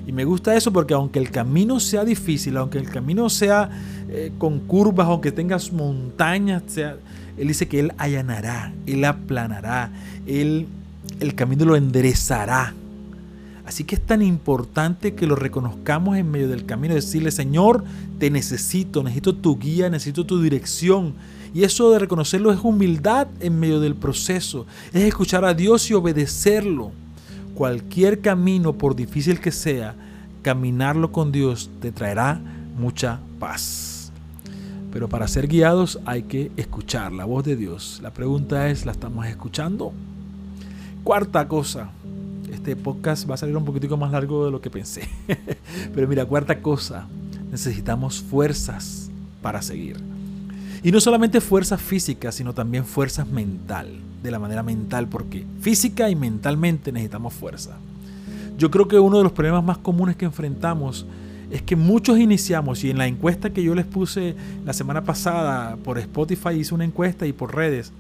Y 0.06 0.12
me 0.12 0.24
gusta 0.24 0.56
eso 0.56 0.72
porque 0.72 0.94
aunque 0.94 1.18
el 1.18 1.30
camino 1.30 1.78
sea 1.78 2.04
difícil, 2.04 2.56
aunque 2.56 2.78
el 2.78 2.88
camino 2.88 3.30
sea 3.30 3.70
eh, 4.08 4.32
con 4.38 4.60
curvas, 4.60 5.06
aunque 5.06 5.32
tengas 5.32 5.72
montañas, 5.72 6.62
Él 6.76 7.48
dice 7.48 7.68
que 7.68 7.80
Él 7.80 7.92
allanará, 7.98 8.72
Él 8.86 9.04
aplanará, 9.04 9.90
Él 10.26 10.66
el 11.20 11.34
camino 11.34 11.64
lo 11.64 11.76
enderezará. 11.76 12.74
Así 13.64 13.84
que 13.84 13.94
es 13.94 14.00
tan 14.00 14.22
importante 14.22 15.14
que 15.14 15.26
lo 15.26 15.36
reconozcamos 15.36 16.16
en 16.16 16.30
medio 16.30 16.48
del 16.48 16.66
camino, 16.66 16.94
decirle, 16.94 17.30
Señor, 17.30 17.84
te 18.18 18.30
necesito, 18.30 19.02
necesito 19.02 19.34
tu 19.34 19.56
guía, 19.56 19.88
necesito 19.88 20.26
tu 20.26 20.42
dirección. 20.42 21.14
Y 21.54 21.62
eso 21.62 21.90
de 21.90 21.98
reconocerlo 21.98 22.52
es 22.52 22.58
humildad 22.60 23.28
en 23.40 23.60
medio 23.60 23.78
del 23.78 23.94
proceso, 23.94 24.66
es 24.92 25.02
escuchar 25.04 25.44
a 25.44 25.54
Dios 25.54 25.88
y 25.90 25.94
obedecerlo. 25.94 26.90
Cualquier 27.54 28.20
camino, 28.20 28.72
por 28.72 28.96
difícil 28.96 29.40
que 29.40 29.50
sea, 29.50 29.94
caminarlo 30.42 31.12
con 31.12 31.32
Dios 31.32 31.70
te 31.80 31.92
traerá 31.92 32.40
mucha 32.76 33.20
paz. 33.38 34.12
Pero 34.92 35.08
para 35.08 35.28
ser 35.28 35.48
guiados 35.48 36.00
hay 36.04 36.24
que 36.24 36.50
escuchar 36.56 37.12
la 37.12 37.24
voz 37.24 37.44
de 37.44 37.56
Dios. 37.56 38.00
La 38.02 38.12
pregunta 38.12 38.68
es, 38.68 38.84
¿la 38.84 38.92
estamos 38.92 39.26
escuchando? 39.26 39.92
Cuarta 41.04 41.48
cosa, 41.48 41.90
este 42.52 42.76
podcast 42.76 43.28
va 43.28 43.34
a 43.34 43.38
salir 43.38 43.56
un 43.56 43.64
poquitico 43.64 43.96
más 43.96 44.12
largo 44.12 44.44
de 44.44 44.50
lo 44.50 44.60
que 44.60 44.70
pensé. 44.70 45.08
Pero 45.94 46.06
mira, 46.08 46.26
cuarta 46.26 46.60
cosa, 46.60 47.08
necesitamos 47.50 48.20
fuerzas 48.20 49.10
para 49.40 49.62
seguir. 49.62 50.11
Y 50.84 50.90
no 50.90 51.00
solamente 51.00 51.40
fuerzas 51.40 51.80
físicas, 51.80 52.34
sino 52.34 52.52
también 52.52 52.84
fuerzas 52.84 53.28
mental, 53.28 53.88
de 54.22 54.30
la 54.30 54.40
manera 54.40 54.62
mental, 54.62 55.06
porque 55.08 55.44
física 55.60 56.10
y 56.10 56.16
mentalmente 56.16 56.90
necesitamos 56.90 57.34
fuerza. 57.34 57.76
Yo 58.58 58.70
creo 58.70 58.88
que 58.88 58.98
uno 58.98 59.18
de 59.18 59.24
los 59.24 59.32
problemas 59.32 59.62
más 59.62 59.78
comunes 59.78 60.16
que 60.16 60.24
enfrentamos 60.24 61.06
es 61.52 61.62
que 61.62 61.76
muchos 61.76 62.18
iniciamos, 62.18 62.82
y 62.82 62.90
en 62.90 62.98
la 62.98 63.06
encuesta 63.06 63.50
que 63.50 63.62
yo 63.62 63.74
les 63.74 63.84
puse 63.84 64.34
la 64.64 64.72
semana 64.72 65.04
pasada 65.04 65.76
por 65.76 65.98
Spotify 65.98 66.54
hice 66.58 66.74
una 66.74 66.84
encuesta 66.84 67.26
y 67.26 67.32
por 67.32 67.54
redes, 67.54 67.92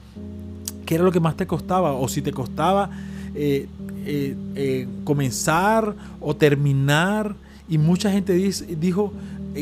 ¿qué 0.86 0.96
era 0.96 1.04
lo 1.04 1.12
que 1.12 1.20
más 1.20 1.36
te 1.36 1.46
costaba? 1.46 1.92
O 1.92 2.08
si 2.08 2.20
te 2.20 2.32
costaba 2.32 2.90
eh, 3.34 3.68
eh, 4.04 4.36
eh, 4.56 4.88
comenzar 5.04 5.94
o 6.20 6.34
terminar. 6.34 7.36
Y 7.68 7.78
mucha 7.78 8.10
gente 8.10 8.34
dijo, 8.34 9.12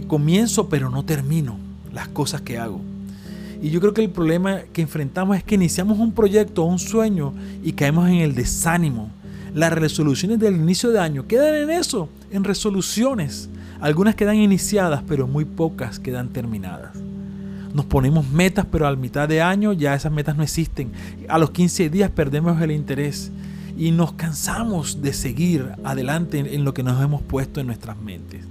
comienzo 0.07 0.69
pero 0.69 0.89
no 0.89 1.05
termino 1.05 1.59
las 1.93 2.09
cosas 2.09 2.41
que 2.41 2.59
hago. 2.59 2.81
Y 3.63 3.71
yo 3.71 3.81
creo 3.81 3.93
que 3.93 4.03
el 4.03 4.11
problema 4.11 4.61
que 4.73 4.83
enfrentamos 4.83 5.37
es 5.37 5.45
que 5.45 5.55
iniciamos 5.55 5.99
un 5.99 6.13
proyecto 6.13 6.65
un 6.65 6.79
sueño 6.79 7.35
y 7.63 7.73
caemos 7.73 8.09
en 8.09 8.17
el 8.17 8.35
desánimo. 8.35 9.11
Las 9.55 9.73
resoluciones 9.73 10.39
del 10.39 10.55
inicio 10.55 10.91
de 10.91 11.01
año 11.01 11.27
quedan 11.27 11.55
en 11.55 11.71
eso, 11.71 12.09
en 12.31 12.45
resoluciones. 12.45 13.51
Algunas 13.81 14.15
quedan 14.15 14.37
iniciadas, 14.37 15.03
pero 15.07 15.27
muy 15.27 15.45
pocas 15.45 15.99
quedan 15.99 16.29
terminadas. 16.29 16.97
Nos 17.75 17.85
ponemos 17.85 18.29
metas, 18.31 18.67
pero 18.71 18.87
a 18.87 18.97
mitad 18.97 19.29
de 19.29 19.43
año 19.43 19.73
ya 19.73 19.95
esas 19.95 20.13
metas 20.13 20.37
no 20.37 20.43
existen. 20.43 20.93
A 21.29 21.39
los 21.39 21.51
15 21.51 21.91
días 21.91 22.11
perdemos 22.11 22.61
el 22.63 22.71
interés 22.71 23.31
y 23.77 23.91
nos 23.91 24.13
cansamos 24.13 25.03
de 25.03 25.13
seguir 25.13 25.71
adelante 25.85 26.39
en, 26.39 26.65
lo 26.65 26.75
que 26.75 26.83
nos 26.83 27.03
hemos 27.03 27.23
puesto 27.23 27.61
en 27.61 27.67
nuestras 27.67 27.97
mentes. 27.99 28.45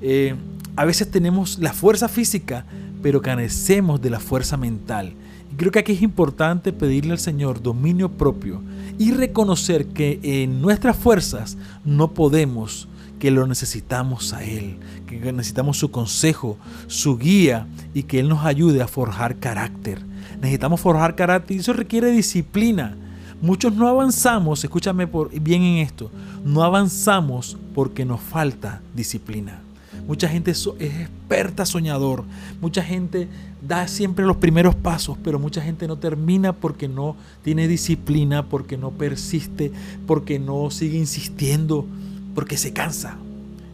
Eh, 0.00 0.34
a 0.76 0.84
veces 0.84 1.10
tenemos 1.10 1.58
la 1.58 1.72
fuerza 1.72 2.08
física, 2.08 2.64
pero 3.02 3.22
carecemos 3.22 4.00
de 4.00 4.10
la 4.10 4.20
fuerza 4.20 4.56
mental. 4.56 5.14
Y 5.52 5.56
creo 5.56 5.72
que 5.72 5.80
aquí 5.80 5.92
es 5.92 6.02
importante 6.02 6.72
pedirle 6.72 7.12
al 7.12 7.18
Señor 7.18 7.62
dominio 7.62 8.10
propio 8.10 8.62
y 8.98 9.12
reconocer 9.12 9.86
que 9.88 10.20
en 10.22 10.60
nuestras 10.60 10.96
fuerzas 10.96 11.56
no 11.84 12.12
podemos, 12.12 12.88
que 13.18 13.30
lo 13.30 13.46
necesitamos 13.46 14.32
a 14.32 14.44
Él, 14.44 14.78
que 15.06 15.32
necesitamos 15.32 15.76
su 15.76 15.90
consejo, 15.90 16.56
su 16.86 17.18
guía 17.18 17.66
y 17.94 18.04
que 18.04 18.20
Él 18.20 18.28
nos 18.28 18.44
ayude 18.44 18.82
a 18.82 18.88
forjar 18.88 19.36
carácter. 19.36 20.00
Necesitamos 20.40 20.80
forjar 20.80 21.16
carácter 21.16 21.56
y 21.56 21.60
eso 21.60 21.72
requiere 21.72 22.10
disciplina. 22.12 22.96
Muchos 23.42 23.74
no 23.74 23.88
avanzamos, 23.88 24.62
escúchame 24.64 25.06
por, 25.06 25.30
bien 25.30 25.62
en 25.62 25.78
esto, 25.78 26.10
no 26.44 26.62
avanzamos 26.62 27.56
porque 27.74 28.04
nos 28.04 28.20
falta 28.20 28.82
disciplina. 28.94 29.62
Mucha 30.06 30.28
gente 30.28 30.50
es 30.50 30.66
experta 30.78 31.66
soñador. 31.66 32.24
Mucha 32.60 32.82
gente 32.82 33.28
da 33.66 33.86
siempre 33.88 34.24
los 34.24 34.36
primeros 34.36 34.74
pasos, 34.74 35.16
pero 35.22 35.38
mucha 35.38 35.60
gente 35.60 35.86
no 35.86 35.98
termina 35.98 36.52
porque 36.52 36.88
no 36.88 37.16
tiene 37.42 37.68
disciplina, 37.68 38.48
porque 38.48 38.76
no 38.76 38.90
persiste, 38.90 39.72
porque 40.06 40.38
no 40.38 40.70
sigue 40.70 40.98
insistiendo, 40.98 41.86
porque 42.34 42.56
se 42.56 42.72
cansa. 42.72 43.16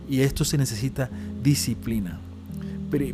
Y 0.08 0.20
esto 0.20 0.44
se 0.44 0.58
necesita 0.58 1.10
disciplina. 1.42 2.20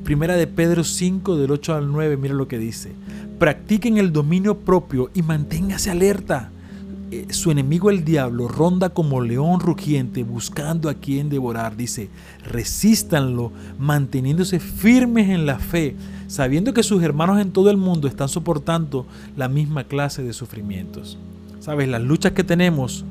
Primera 0.04 0.36
de 0.36 0.46
Pedro 0.46 0.84
5 0.84 1.36
del 1.36 1.50
8 1.50 1.74
al 1.74 1.90
9, 1.90 2.16
mira 2.16 2.34
lo 2.34 2.46
que 2.46 2.58
dice. 2.58 2.92
Practiquen 3.38 3.98
el 3.98 4.12
dominio 4.12 4.58
propio 4.58 5.10
y 5.14 5.22
manténgase 5.22 5.90
alerta 5.90 6.50
eh, 7.12 7.26
su 7.28 7.50
enemigo 7.50 7.90
el 7.90 8.06
diablo 8.06 8.48
ronda 8.48 8.88
como 8.88 9.20
león 9.20 9.60
rugiente 9.60 10.24
buscando 10.24 10.88
a 10.88 10.94
quien 10.94 11.28
devorar. 11.28 11.76
Dice, 11.76 12.08
resístanlo 12.42 13.52
manteniéndose 13.78 14.58
firmes 14.58 15.28
en 15.28 15.44
la 15.44 15.58
fe, 15.58 15.94
sabiendo 16.26 16.72
que 16.72 16.82
sus 16.82 17.02
hermanos 17.02 17.38
en 17.38 17.52
todo 17.52 17.70
el 17.70 17.76
mundo 17.76 18.08
están 18.08 18.30
soportando 18.30 19.06
la 19.36 19.48
misma 19.48 19.84
clase 19.84 20.22
de 20.22 20.32
sufrimientos. 20.32 21.18
Sabes, 21.60 21.86
las 21.86 22.00
luchas 22.00 22.32
que 22.32 22.44
tenemos, 22.44 23.04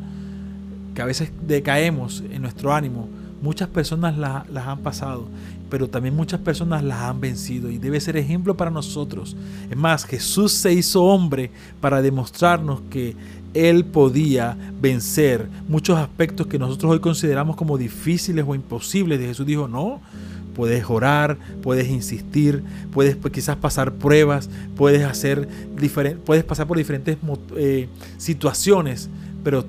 que 0.96 1.03
a 1.03 1.05
veces 1.05 1.31
decaemos 1.46 2.24
en 2.31 2.41
nuestro 2.41 2.74
ánimo, 2.74 3.08
muchas 3.43 3.70
personas 3.70 4.17
las 4.17 4.67
han 4.67 4.79
pasado, 4.79 5.27
pero 5.70 5.88
también 5.89 6.15
muchas 6.15 6.39
personas 6.39 6.84
las 6.84 7.01
han 7.01 7.22
vencido 7.22 7.70
y 7.70 7.77
debe 7.77 8.00
ser 8.01 8.17
ejemplo 8.17 8.58
para 8.58 8.72
nosotros. 8.72 9.38
Es 9.70 9.77
más, 9.77 10.05
Jesús 10.05 10.53
se 10.53 10.74
hizo 10.74 11.03
hombre 11.03 11.51
para 11.79 12.01
demostrarnos 12.01 12.81
que 12.89 13.15
él 13.53 13.86
podía 13.86 14.58
vencer 14.79 15.48
muchos 15.67 15.98
aspectos 15.98 16.48
que 16.48 16.60
nosotros 16.60 16.91
hoy 16.91 17.00
consideramos 17.00 17.55
como 17.55 17.77
difíciles 17.77 18.46
o 18.48 18.55
imposibles. 18.55 19.20
Y 19.20 19.25
Jesús 19.25 19.46
dijo, 19.46 19.67
no, 19.67 20.01
puedes 20.55 20.89
orar, 20.89 21.38
puedes 21.62 21.89
insistir, 21.89 22.63
puedes 22.93 23.15
pues, 23.15 23.34
quizás 23.34 23.58
pasar 23.58 23.93
pruebas, 23.93 24.50
puedes, 24.75 25.03
hacer 25.03 25.48
puedes 26.25 26.43
pasar 26.43 26.67
por 26.67 26.77
diferentes 26.77 27.17
eh, 27.55 27.88
situaciones, 28.17 29.10
pero 29.43 29.65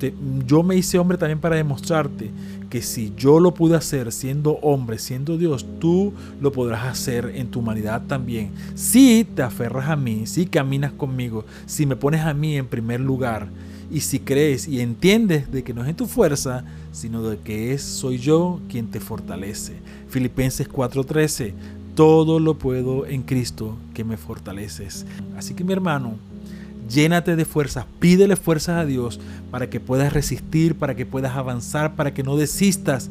yo 0.47 0.63
me 0.63 0.77
hice 0.77 0.99
hombre 0.99 1.17
también 1.17 1.41
para 1.41 1.57
demostrarte 1.57 2.31
que 2.69 2.83
si 2.83 3.13
yo 3.17 3.41
lo 3.41 3.53
pude 3.55 3.77
hacer 3.77 4.13
siendo 4.13 4.53
hombre, 4.63 4.99
siendo 4.99 5.37
Dios, 5.37 5.67
tú 5.79 6.13
lo 6.41 6.53
podrás 6.53 6.87
hacer 6.87 7.33
en 7.35 7.49
tu 7.49 7.61
humanidad 7.61 8.03
también. 8.07 8.51
Si 8.75 9.25
te 9.25 9.43
aferras 9.43 9.89
a 9.89 9.97
mí, 9.97 10.27
si 10.27 10.47
caminas 10.47 10.93
conmigo, 10.93 11.45
si 11.67 11.87
me 11.87 11.97
pones 11.97 12.23
a 12.23 12.35
mí 12.35 12.57
en 12.57 12.67
primer 12.67 13.01
lugar 13.01 13.49
y 13.93 14.01
si 14.01 14.21
crees 14.21 14.67
y 14.67 14.81
entiendes 14.81 15.53
de 15.53 15.63
que 15.63 15.75
no 15.75 15.83
es 15.83 15.89
en 15.91 15.97
tu 15.97 16.07
fuerza, 16.07 16.65
sino 16.93 17.23
de 17.23 17.39
que 17.39 17.75
es 17.75 17.83
soy 17.83 18.19
yo 18.19 18.59
quien 18.69 18.87
te 18.87 19.01
fortalece. 19.01 19.75
Filipenses 20.09 20.69
4:13, 20.69 21.53
todo 21.95 22.41
lo 22.41 22.55
puedo 22.55 23.07
en 23.07 23.23
Cristo 23.23 23.77
que 23.93 24.03
me 24.03 24.17
fortaleces. 24.17 25.05
Así 25.37 25.53
que 25.53 25.63
mi 25.63 25.75
hermano, 25.75 26.15
llénate 26.89 27.37
de 27.37 27.45
fuerzas, 27.45 27.85
pídele 28.01 28.37
fuerzas 28.37 28.79
a 28.79 28.87
Dios 28.87 29.21
para 29.51 29.69
que 29.69 29.79
puedas 29.79 30.13
resistir, 30.13 30.75
para 30.75 30.95
que 30.95 31.05
puedas 31.05 31.37
avanzar, 31.37 31.95
para 31.95 32.15
que 32.15 32.23
no 32.23 32.37
desistas. 32.37 33.11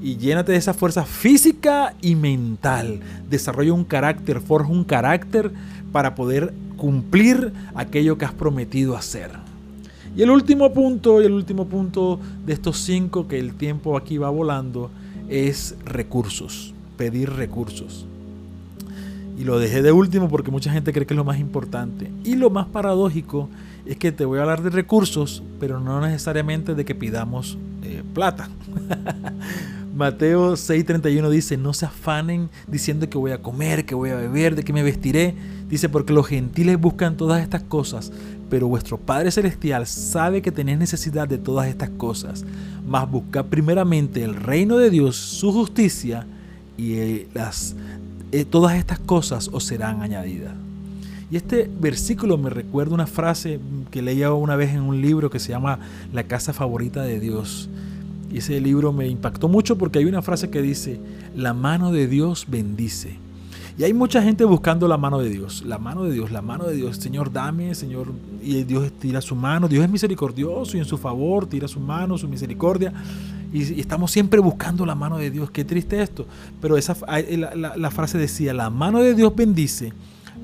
Y 0.00 0.16
llénate 0.16 0.52
de 0.52 0.58
esa 0.58 0.72
fuerza 0.72 1.04
física 1.04 1.94
y 2.00 2.14
mental. 2.14 3.00
Desarrolla 3.28 3.72
un 3.72 3.84
carácter, 3.84 4.40
forja 4.40 4.70
un 4.70 4.84
carácter 4.84 5.50
para 5.92 6.14
poder 6.14 6.54
cumplir 6.76 7.52
aquello 7.74 8.16
que 8.16 8.24
has 8.24 8.32
prometido 8.32 8.96
hacer. 8.96 9.49
Y 10.16 10.22
el 10.22 10.30
último 10.30 10.72
punto, 10.72 11.22
y 11.22 11.26
el 11.26 11.32
último 11.32 11.66
punto 11.66 12.18
de 12.44 12.52
estos 12.52 12.78
cinco, 12.78 13.28
que 13.28 13.38
el 13.38 13.54
tiempo 13.54 13.96
aquí 13.96 14.18
va 14.18 14.30
volando, 14.30 14.90
es 15.28 15.76
recursos, 15.84 16.74
pedir 16.96 17.30
recursos. 17.30 18.06
Y 19.38 19.44
lo 19.44 19.58
dejé 19.58 19.80
de 19.80 19.92
último 19.92 20.28
porque 20.28 20.50
mucha 20.50 20.70
gente 20.70 20.92
cree 20.92 21.06
que 21.06 21.14
es 21.14 21.18
lo 21.18 21.24
más 21.24 21.38
importante. 21.38 22.10
Y 22.24 22.34
lo 22.34 22.50
más 22.50 22.66
paradójico 22.66 23.48
es 23.86 23.96
que 23.96 24.12
te 24.12 24.24
voy 24.24 24.38
a 24.38 24.42
hablar 24.42 24.62
de 24.62 24.70
recursos, 24.70 25.42
pero 25.58 25.80
no 25.80 26.00
necesariamente 26.00 26.74
de 26.74 26.84
que 26.84 26.94
pidamos 26.94 27.56
eh, 27.82 28.02
plata. 28.12 28.50
Mateo 29.94 30.52
6:31 30.54 31.30
dice, 31.30 31.56
no 31.56 31.72
se 31.72 31.86
afanen 31.86 32.48
diciendo 32.66 33.08
que 33.08 33.18
voy 33.18 33.32
a 33.32 33.42
comer, 33.42 33.86
que 33.86 33.94
voy 33.94 34.10
a 34.10 34.16
beber, 34.16 34.56
de 34.56 34.62
que 34.62 34.72
me 34.72 34.82
vestiré. 34.82 35.34
Dice, 35.68 35.88
porque 35.88 36.12
los 36.12 36.26
gentiles 36.26 36.80
buscan 36.80 37.16
todas 37.16 37.42
estas 37.42 37.62
cosas, 37.62 38.12
pero 38.50 38.66
vuestro 38.68 38.98
Padre 38.98 39.30
Celestial 39.30 39.86
sabe 39.86 40.42
que 40.42 40.52
tenéis 40.52 40.78
necesidad 40.78 41.28
de 41.28 41.38
todas 41.38 41.68
estas 41.68 41.88
cosas. 41.90 42.44
Mas 42.86 43.08
buscad 43.10 43.46
primeramente 43.46 44.22
el 44.24 44.34
reino 44.34 44.76
de 44.76 44.90
Dios, 44.90 45.16
su 45.16 45.52
justicia, 45.52 46.26
y 46.76 46.94
eh, 46.94 47.28
las 47.32 47.76
eh, 48.32 48.44
todas 48.44 48.76
estas 48.76 48.98
cosas 48.98 49.48
os 49.52 49.64
serán 49.64 50.02
añadidas. 50.02 50.54
Y 51.30 51.36
este 51.36 51.70
versículo 51.80 52.38
me 52.38 52.50
recuerda 52.50 52.94
una 52.94 53.06
frase 53.06 53.60
que 53.90 54.02
leía 54.02 54.32
una 54.32 54.56
vez 54.56 54.70
en 54.70 54.80
un 54.80 55.00
libro 55.00 55.30
que 55.30 55.38
se 55.38 55.50
llama 55.50 55.78
La 56.12 56.24
casa 56.24 56.52
favorita 56.52 57.02
de 57.02 57.20
Dios. 57.20 57.68
Y 58.32 58.38
ese 58.38 58.60
libro 58.60 58.92
me 58.92 59.06
impactó 59.08 59.48
mucho 59.48 59.78
porque 59.78 60.00
hay 60.00 60.06
una 60.06 60.22
frase 60.22 60.50
que 60.50 60.62
dice, 60.62 61.00
la 61.34 61.54
mano 61.54 61.92
de 61.92 62.08
Dios 62.08 62.46
bendice. 62.48 63.16
Y 63.78 63.84
hay 63.84 63.92
mucha 63.94 64.22
gente 64.22 64.44
buscando 64.44 64.86
la 64.88 64.96
mano 64.96 65.20
de 65.20 65.30
Dios, 65.30 65.64
la 65.64 65.78
mano 65.78 66.04
de 66.04 66.12
Dios, 66.12 66.30
la 66.30 66.42
mano 66.42 66.64
de 66.64 66.74
Dios. 66.74 66.96
Señor, 66.96 67.32
dame, 67.32 67.74
Señor. 67.74 68.08
Y 68.42 68.64
Dios 68.64 68.92
tira 68.98 69.20
su 69.20 69.34
mano. 69.34 69.68
Dios 69.68 69.84
es 69.84 69.90
misericordioso 69.90 70.76
y 70.76 70.80
en 70.80 70.86
su 70.86 70.98
favor 70.98 71.46
tira 71.46 71.68
su 71.68 71.80
mano, 71.80 72.18
su 72.18 72.28
misericordia 72.28 72.92
y, 73.52 73.80
estamos 73.80 74.10
siempre 74.10 74.40
buscando 74.40 74.86
la 74.86 74.94
mano 74.94 75.18
de 75.18 75.30
Dios. 75.30 75.50
Qué 75.50 75.64
triste 75.64 76.02
esto. 76.02 76.26
Pero 76.60 76.76
esa, 76.76 76.96
la, 77.56 77.76
la 77.76 77.90
frase 77.90 78.18
decía, 78.18 78.54
la 78.54 78.70
mano 78.70 79.00
de 79.00 79.14
Dios 79.14 79.34
bendice, 79.34 79.92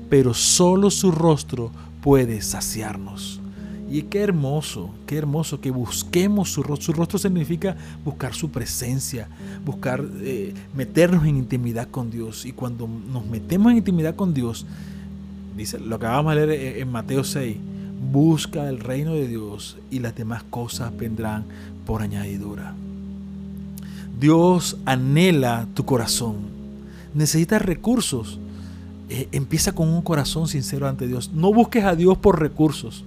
pero 0.09 0.33
solo 0.33 0.89
su 0.89 1.11
rostro 1.11 1.71
puede 2.01 2.41
saciarnos. 2.41 3.41
Y 3.89 4.03
qué 4.03 4.19
hermoso, 4.19 4.89
qué 5.05 5.17
hermoso 5.17 5.61
que 5.61 5.71
busquemos 5.71 6.51
su 6.51 6.61
rostro. 6.61 6.85
Su 6.85 6.93
rostro 6.93 7.19
significa 7.19 7.77
buscar 8.03 8.33
su 8.33 8.49
presencia, 8.49 9.29
buscar 9.65 10.03
eh, 10.21 10.53
meternos 10.75 11.25
en 11.25 11.37
intimidad 11.37 11.87
con 11.89 12.11
Dios. 12.11 12.45
Y 12.45 12.51
cuando 12.51 12.87
nos 12.87 13.25
metemos 13.25 13.71
en 13.71 13.77
intimidad 13.77 14.15
con 14.15 14.33
Dios, 14.33 14.65
dice 15.55 15.79
lo 15.79 15.99
que 15.99 16.05
acabamos 16.05 16.35
de 16.35 16.47
leer 16.47 16.77
en 16.79 16.91
Mateo 16.91 17.23
6, 17.23 17.55
busca 18.11 18.67
el 18.67 18.79
reino 18.79 19.13
de 19.13 19.27
Dios 19.27 19.77
y 19.89 19.99
las 19.99 20.15
demás 20.15 20.43
cosas 20.43 20.95
vendrán 20.95 21.45
por 21.85 22.01
añadidura. 22.01 22.75
Dios 24.19 24.77
anhela 24.85 25.67
tu 25.73 25.85
corazón. 25.85 26.35
Necesitas 27.13 27.61
recursos. 27.61 28.39
Eh, 29.09 29.29
empieza 29.31 29.71
con 29.73 29.87
un 29.87 30.01
corazón 30.01 30.47
sincero 30.47 30.87
ante 30.87 31.07
Dios. 31.07 31.31
No 31.33 31.53
busques 31.53 31.83
a 31.85 31.95
Dios 31.95 32.17
por 32.17 32.39
recursos. 32.41 33.05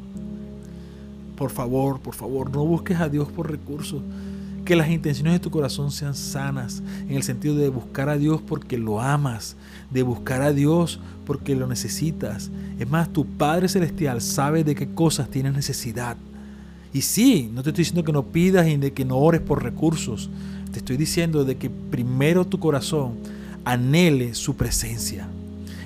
Por 1.40 1.50
favor, 1.50 2.00
por 2.00 2.14
favor, 2.14 2.50
no 2.50 2.66
busques 2.66 3.00
a 3.00 3.09
Dios 3.09 3.26
por 3.29 3.50
recursos. 3.50 4.03
Que 4.66 4.76
las 4.76 4.90
intenciones 4.90 5.33
de 5.33 5.38
tu 5.38 5.50
corazón 5.50 5.90
sean 5.90 6.14
sanas, 6.14 6.83
en 7.09 7.16
el 7.16 7.22
sentido 7.22 7.57
de 7.57 7.70
buscar 7.70 8.11
a 8.11 8.18
Dios 8.18 8.42
porque 8.46 8.76
lo 8.76 9.00
amas, 9.00 9.57
de 9.90 10.03
buscar 10.03 10.42
a 10.42 10.53
Dios 10.53 11.00
porque 11.24 11.57
lo 11.57 11.66
necesitas. 11.66 12.50
Es 12.79 12.90
más, 12.90 13.11
tu 13.11 13.24
Padre 13.24 13.70
Celestial 13.70 14.20
sabe 14.20 14.64
de 14.64 14.74
qué 14.74 14.90
cosas 14.90 15.31
tienes 15.31 15.55
necesidad. 15.55 16.18
Y 16.92 17.00
sí, 17.00 17.50
no 17.55 17.62
te 17.62 17.70
estoy 17.70 17.85
diciendo 17.85 18.05
que 18.05 18.12
no 18.12 18.24
pidas 18.24 18.68
y 18.68 18.76
de 18.76 18.92
que 18.92 19.07
no 19.07 19.16
ores 19.16 19.40
por 19.40 19.62
recursos. 19.62 20.29
Te 20.72 20.81
estoy 20.81 20.98
diciendo 20.98 21.46
de 21.46 21.57
que 21.57 21.70
primero 21.70 22.46
tu 22.46 22.61
corazón 22.61 23.14
anhele 23.64 24.35
su 24.35 24.57
presencia. 24.57 25.26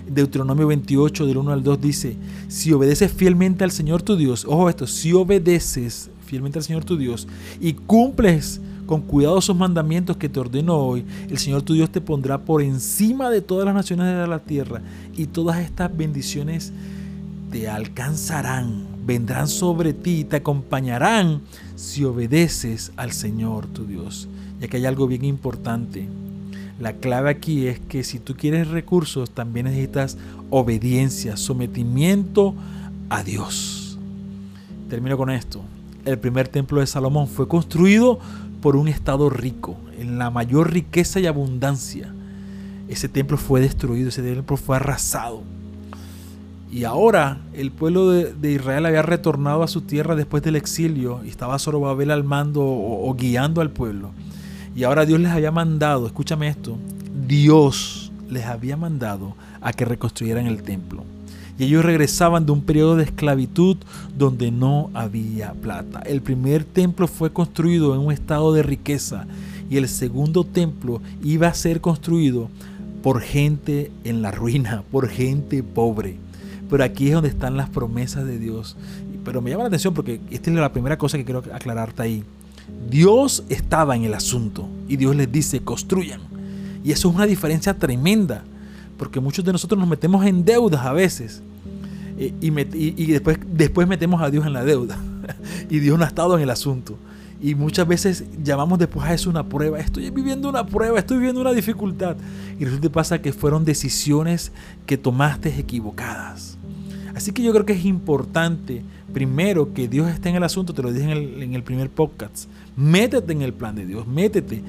Deuteronomio 0.08 0.66
28 0.66 1.26
del 1.26 1.36
1 1.38 1.52
al 1.52 1.62
2 1.62 1.80
dice, 1.80 2.16
si 2.48 2.72
obedeces 2.72 3.12
fielmente 3.12 3.64
al 3.64 3.70
Señor 3.70 4.02
tu 4.02 4.16
Dios, 4.16 4.44
ojo 4.44 4.68
esto, 4.68 4.86
si 4.86 5.12
obedeces 5.12 6.10
fielmente 6.26 6.58
al 6.58 6.64
Señor 6.64 6.84
tu 6.84 6.96
Dios 6.96 7.26
y 7.60 7.72
cumples 7.74 8.60
con 8.86 9.00
cuidado 9.00 9.40
sus 9.40 9.56
mandamientos 9.56 10.16
que 10.16 10.28
te 10.28 10.40
ordeno 10.40 10.76
hoy, 10.76 11.04
el 11.28 11.38
Señor 11.38 11.62
tu 11.62 11.74
Dios 11.74 11.90
te 11.90 12.00
pondrá 12.00 12.38
por 12.38 12.62
encima 12.62 13.30
de 13.30 13.40
todas 13.40 13.64
las 13.64 13.74
naciones 13.74 14.06
de 14.06 14.26
la 14.26 14.38
tierra 14.40 14.82
y 15.16 15.26
todas 15.26 15.60
estas 15.60 15.96
bendiciones 15.96 16.72
te 17.50 17.68
alcanzarán, 17.68 18.84
vendrán 19.06 19.48
sobre 19.48 19.92
ti 19.92 20.20
y 20.20 20.24
te 20.24 20.36
acompañarán 20.36 21.40
si 21.76 22.04
obedeces 22.04 22.92
al 22.96 23.12
Señor 23.12 23.66
tu 23.68 23.86
Dios. 23.86 24.28
Y 24.60 24.64
aquí 24.64 24.76
hay 24.76 24.86
algo 24.86 25.06
bien 25.06 25.24
importante. 25.24 26.08
La 26.80 26.94
clave 26.94 27.30
aquí 27.30 27.68
es 27.68 27.78
que 27.78 28.02
si 28.02 28.18
tú 28.18 28.34
quieres 28.37 28.68
recursos, 28.68 29.30
también 29.30 29.66
necesitas 29.66 30.18
obediencia, 30.50 31.37
sometimiento 31.37 32.54
a 33.10 33.22
Dios. 33.22 33.98
Termino 34.90 35.16
con 35.16 35.30
esto. 35.30 35.62
El 36.04 36.18
primer 36.18 36.48
templo 36.48 36.80
de 36.80 36.87
Salomón 36.87 37.28
fue 37.28 37.46
construido 37.46 38.18
por 38.60 38.76
un 38.76 38.88
estado 38.88 39.30
rico, 39.30 39.76
en 39.98 40.18
la 40.18 40.30
mayor 40.30 40.72
riqueza 40.72 41.20
y 41.20 41.26
abundancia. 41.26 42.12
Ese 42.88 43.08
templo 43.08 43.37
fue 43.37 43.60
destruido, 43.60 44.08
ese 44.08 44.22
templo 44.22 44.56
fue 44.56 44.76
arrasado. 44.76 45.42
Y 46.72 46.82
ahora 46.82 47.38
el 47.52 47.70
pueblo 47.70 48.10
de, 48.10 48.52
Israel 48.52 48.87
había 48.87 49.02
retornado 49.02 49.62
a 49.62 49.68
su 49.68 49.82
tierra 49.82 50.16
después 50.16 50.42
del 50.42 50.56
exilio 50.56 51.20
y 51.24 51.28
estaba 51.28 51.58
Zorobabel 51.60 52.10
al 52.10 52.24
mando 52.24 52.62
o 52.64 53.14
guiando 53.14 53.60
al 53.60 53.70
pueblo. 53.70 54.10
Y 54.76 54.84
ahora 54.84 55.06
Dios 55.06 55.20
les 55.20 55.30
había 55.30 55.50
mandado, 55.50 56.06
escúchame 56.06 56.48
esto, 56.48 56.76
Dios 57.26 58.12
les 58.28 58.44
había 58.44 58.76
mandado 58.76 59.34
a 59.60 59.72
que 59.72 59.84
reconstruyeran 59.84 60.46
el 60.46 60.62
templo. 60.62 61.04
Y 61.58 61.64
ellos 61.64 61.84
regresaban 61.84 62.46
de 62.46 62.52
un 62.52 62.62
periodo 62.62 62.96
de 62.96 63.04
esclavitud 63.04 63.76
donde 64.18 64.50
no 64.50 64.90
había 64.92 65.52
plata. 65.52 66.00
El 66.00 66.20
primer 66.20 66.64
templo 66.64 67.06
fue 67.06 67.32
construido 67.32 67.94
en 67.94 68.00
un 68.00 68.12
estado 68.12 68.52
de 68.52 68.64
riqueza 68.64 69.26
y 69.70 69.76
el 69.76 69.88
segundo 69.88 70.44
templo 70.44 71.00
iba 71.22 71.46
a 71.46 71.54
ser 71.54 71.80
construido 71.80 72.48
por 73.02 73.20
gente 73.20 73.92
en 74.02 74.22
la 74.22 74.32
ruina, 74.32 74.82
por 74.90 75.08
gente 75.08 75.62
pobre. 75.62 76.16
Pero 76.68 76.82
aquí 76.82 77.08
es 77.08 77.14
donde 77.14 77.28
están 77.28 77.56
las 77.56 77.68
promesas 77.68 78.24
de 78.24 78.38
Dios. 78.38 78.76
Pero 79.24 79.40
me 79.40 79.50
llama 79.50 79.62
la 79.62 79.68
atención 79.68 79.94
porque 79.94 80.20
esta 80.30 80.50
es 80.50 80.56
la 80.56 80.72
primera 80.72 80.98
cosa 80.98 81.16
que 81.16 81.24
quiero 81.24 81.42
aclararte 81.52 82.02
ahí. 82.02 82.24
Dios 82.88 83.44
estaba 83.48 83.96
en 83.96 84.05
el 84.05 84.14
asunto 84.14 84.68
y 84.88 84.96
Dios 84.96 85.14
les 85.16 85.31
dice, 85.31 85.61
construyan. 85.61 86.20
Y 86.83 86.92
eso 86.92 87.09
es 87.09 87.14
una 87.14 87.27
diferencia 87.27 87.79
tremenda, 87.79 88.44
porque 88.98 89.20
muchos 89.20 89.44
de 89.44 89.53
nosotros 89.53 89.79
nos 89.79 89.88
metemos 89.88 90.24
en 90.27 90.44
deudas 90.44 90.85
a 90.85 90.92
veces 90.92 91.42
eh, 92.18 92.33
y, 92.40 93.07
después, 93.07 93.38
después 93.53 93.88
metemos 93.88 94.22
a 94.22 94.31
Dios 94.31 94.46
en 94.46 94.53
la 94.53 94.64
deuda 94.64 94.98
y 95.70 95.81
Dios 95.81 95.98
no 95.98 96.05
ha 96.05 96.09
estado 96.09 96.37
en 96.37 96.42
el 96.42 96.50
asunto. 96.50 96.96
Y 97.40 97.55
muchas 97.55 97.87
veces 97.87 98.24
llamamos 98.42 98.79
después 98.79 99.05
a 99.07 99.12
eso 99.12 99.29
una 99.29 99.46
prueba. 99.46 99.79
Estoy 99.79 100.09
viviendo 100.11 100.48
una 100.48 100.64
prueba, 100.64 100.98
estoy 100.98 101.18
viviendo 101.18 101.40
una 101.40 101.53
dificultad. 101.53 102.16
Y 102.59 102.64
resulta 102.64 102.83
que 102.83 102.90
pasa 102.90 103.20
que 103.20 103.33
fueron 103.33 103.64
decisiones 103.64 104.53
que 104.87 104.96
tomaste 104.96 105.59
equivocadas. 105.59 106.53
Así 107.14 107.33
que 107.33 107.42
yo 107.42 107.53
creo 107.53 107.64
que 107.64 107.74
es 107.74 107.85
importante, 107.85 108.83
primero, 109.12 109.72
que 109.72 109.87
Dios 109.87 110.11
esté 110.11 110.31
en 110.31 110.37
el 110.37 110.42
asunto, 110.42 110.74
te 110.74 110.83
lo 110.83 110.92
dije 110.92 111.12
en 111.12 111.55
el, 111.55 111.62
primer 111.62 111.88
podcast, 111.88 112.48
métete 112.77 113.33
en 113.33 113.42
el 113.42 113.53
plan 113.53 113.77
de 113.77 113.87
Dios, 113.87 114.07
métete. 114.07 114.62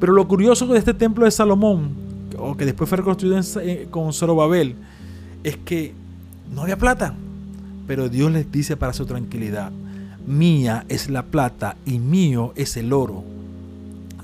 Pero 0.00 0.12
lo 0.12 0.26
curioso 0.26 0.66
de 0.66 0.78
este 0.78 0.94
templo 0.94 1.24
de 1.24 1.30
Salomón, 1.30 1.90
o 2.36 2.56
que 2.56 2.64
después 2.64 2.88
fue 2.90 2.98
reconstruido 2.98 3.40
eh, 3.60 3.86
con 3.90 4.12
Zorobabel, 4.12 4.74
es 5.44 5.56
que 5.58 5.94
no 6.52 6.62
había 6.62 6.76
plata. 6.76 7.14
Pero 7.86 8.08
Dios 8.08 8.32
les 8.32 8.50
dice 8.50 8.76
para 8.76 8.92
su 8.92 9.06
tranquilidad, 9.06 9.70
mía 10.26 10.84
es 10.88 11.08
la 11.08 11.22
plata 11.22 11.76
y 11.86 11.98
mío 12.00 12.52
es 12.56 12.76
el 12.76 12.92
oro. 12.92 13.22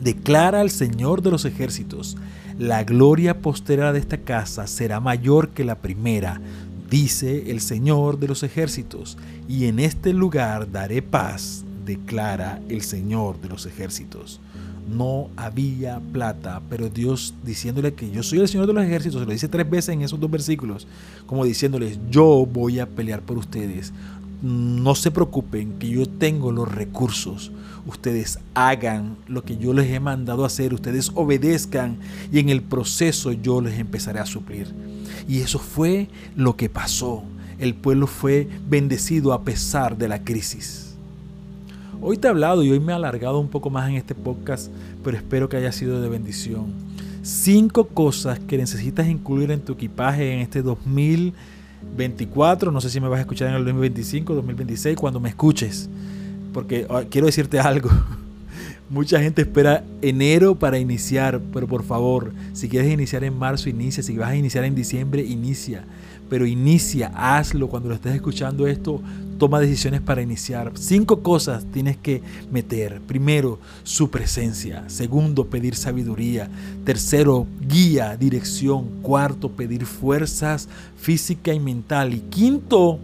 Declara 0.00 0.62
el 0.62 0.70
Señor 0.70 1.22
de 1.22 1.30
los 1.30 1.44
ejércitos, 1.44 2.16
la 2.58 2.82
gloria 2.82 3.38
postera 3.38 3.92
de 3.92 4.00
esta 4.00 4.18
casa 4.18 4.66
será 4.66 4.98
mayor 4.98 5.50
que 5.50 5.64
la 5.64 5.76
primera, 5.76 6.40
dice 6.90 7.50
el 7.50 7.60
Señor 7.60 8.18
de 8.18 8.28
los 8.28 8.42
ejércitos, 8.42 9.16
y 9.48 9.66
en 9.66 9.78
este 9.78 10.12
lugar 10.12 10.70
daré 10.70 11.02
paz, 11.02 11.64
declara 11.84 12.60
el 12.68 12.82
Señor 12.82 13.40
de 13.40 13.48
los 13.48 13.66
ejércitos. 13.66 14.40
No 14.88 15.28
había 15.36 16.00
plata, 16.00 16.62
pero 16.70 16.88
Dios 16.88 17.34
diciéndole 17.44 17.92
que 17.92 18.10
yo 18.10 18.22
soy 18.22 18.38
el 18.38 18.48
Señor 18.48 18.66
de 18.66 18.72
los 18.72 18.84
ejércitos, 18.84 19.20
se 19.20 19.26
lo 19.26 19.32
dice 19.32 19.48
tres 19.48 19.68
veces 19.68 19.90
en 19.90 20.02
esos 20.02 20.18
dos 20.18 20.30
versículos, 20.30 20.86
como 21.26 21.44
diciéndoles, 21.44 21.98
yo 22.10 22.46
voy 22.50 22.80
a 22.80 22.86
pelear 22.86 23.20
por 23.20 23.36
ustedes, 23.36 23.92
no 24.42 24.94
se 24.94 25.10
preocupen 25.10 25.78
que 25.78 25.88
yo 25.88 26.08
tengo 26.08 26.52
los 26.52 26.72
recursos. 26.72 27.50
Ustedes 27.86 28.38
hagan 28.54 29.16
lo 29.26 29.42
que 29.44 29.56
yo 29.56 29.72
les 29.72 29.90
he 29.90 30.00
mandado 30.00 30.44
hacer, 30.44 30.74
ustedes 30.74 31.10
obedezcan 31.14 31.98
y 32.30 32.38
en 32.38 32.48
el 32.48 32.62
proceso 32.62 33.32
yo 33.32 33.60
les 33.60 33.78
empezaré 33.78 34.20
a 34.20 34.26
suplir. 34.26 34.68
Y 35.28 35.40
eso 35.40 35.58
fue 35.58 36.08
lo 36.34 36.56
que 36.56 36.68
pasó. 36.68 37.22
El 37.58 37.74
pueblo 37.74 38.06
fue 38.06 38.48
bendecido 38.68 39.32
a 39.32 39.42
pesar 39.42 39.96
de 39.96 40.08
la 40.08 40.24
crisis. 40.24 40.96
Hoy 42.00 42.16
te 42.16 42.26
he 42.26 42.30
hablado 42.30 42.62
y 42.62 42.70
hoy 42.70 42.80
me 42.80 42.92
he 42.92 42.96
alargado 42.96 43.38
un 43.38 43.48
poco 43.48 43.70
más 43.70 43.88
en 43.88 43.96
este 43.96 44.14
podcast, 44.14 44.70
pero 45.04 45.16
espero 45.16 45.48
que 45.48 45.56
haya 45.56 45.72
sido 45.72 46.00
de 46.00 46.08
bendición. 46.08 46.66
Cinco 47.22 47.88
cosas 47.88 48.38
que 48.38 48.56
necesitas 48.56 49.06
incluir 49.06 49.50
en 49.50 49.60
tu 49.60 49.74
equipaje 49.74 50.32
en 50.32 50.40
este 50.40 50.62
2020 50.62 51.58
24, 51.96 52.70
no 52.70 52.80
sé 52.80 52.90
si 52.90 53.00
me 53.00 53.08
vas 53.08 53.18
a 53.18 53.22
escuchar 53.22 53.48
en 53.48 53.54
el 53.54 53.64
2025, 53.64 54.34
2026, 54.34 54.96
cuando 54.96 55.20
me 55.20 55.28
escuches. 55.28 55.88
Porque 56.52 56.86
quiero 57.10 57.26
decirte 57.26 57.60
algo. 57.60 57.90
Mucha 58.90 59.20
gente 59.20 59.42
espera 59.42 59.84
enero 60.00 60.54
para 60.54 60.78
iniciar, 60.78 61.42
pero 61.52 61.66
por 61.66 61.84
favor, 61.84 62.32
si 62.54 62.70
quieres 62.70 62.90
iniciar 62.90 63.22
en 63.22 63.38
marzo, 63.38 63.68
inicia. 63.68 64.02
Si 64.02 64.16
vas 64.16 64.30
a 64.30 64.36
iniciar 64.36 64.64
en 64.64 64.74
diciembre, 64.74 65.22
inicia. 65.22 65.84
Pero 66.30 66.46
inicia, 66.46 67.12
hazlo. 67.14 67.68
Cuando 67.68 67.90
lo 67.90 67.94
estés 67.94 68.14
escuchando 68.14 68.66
esto, 68.66 69.02
toma 69.36 69.60
decisiones 69.60 70.00
para 70.00 70.22
iniciar. 70.22 70.72
Cinco 70.74 71.22
cosas 71.22 71.66
tienes 71.70 71.98
que 71.98 72.22
meter. 72.50 73.02
Primero, 73.02 73.58
su 73.82 74.10
presencia. 74.10 74.84
Segundo, 74.88 75.44
pedir 75.44 75.74
sabiduría. 75.74 76.48
Tercero, 76.84 77.46
guía, 77.68 78.16
dirección. 78.16 79.02
Cuarto, 79.02 79.50
pedir 79.50 79.84
fuerzas 79.84 80.66
física 80.96 81.52
y 81.52 81.60
mental. 81.60 82.14
Y 82.14 82.20
quinto, 82.20 82.98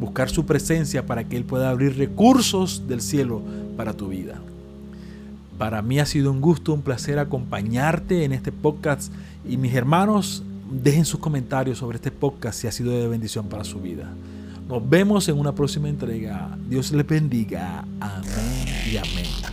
buscar 0.00 0.28
su 0.28 0.44
presencia 0.44 1.06
para 1.06 1.22
que 1.22 1.36
Él 1.36 1.44
pueda 1.44 1.70
abrir 1.70 1.96
recursos 1.96 2.88
del 2.88 3.00
cielo 3.00 3.42
para 3.76 3.92
tu 3.92 4.08
vida. 4.08 4.40
Para 5.58 5.82
mí 5.82 6.00
ha 6.00 6.06
sido 6.06 6.30
un 6.30 6.40
gusto, 6.40 6.72
un 6.72 6.82
placer 6.82 7.18
acompañarte 7.18 8.24
en 8.24 8.32
este 8.32 8.50
podcast 8.52 9.12
y 9.48 9.56
mis 9.56 9.74
hermanos 9.74 10.42
dejen 10.70 11.04
sus 11.04 11.20
comentarios 11.20 11.78
sobre 11.78 11.96
este 11.96 12.10
podcast 12.10 12.60
si 12.60 12.66
ha 12.66 12.72
sido 12.72 12.92
de 12.92 13.06
bendición 13.08 13.48
para 13.48 13.64
su 13.64 13.80
vida. 13.80 14.12
Nos 14.68 14.88
vemos 14.88 15.28
en 15.28 15.38
una 15.38 15.54
próxima 15.54 15.88
entrega. 15.88 16.56
Dios 16.68 16.90
les 16.92 17.06
bendiga. 17.06 17.84
Amén 18.00 18.66
y 18.90 18.96
amén. 18.96 19.43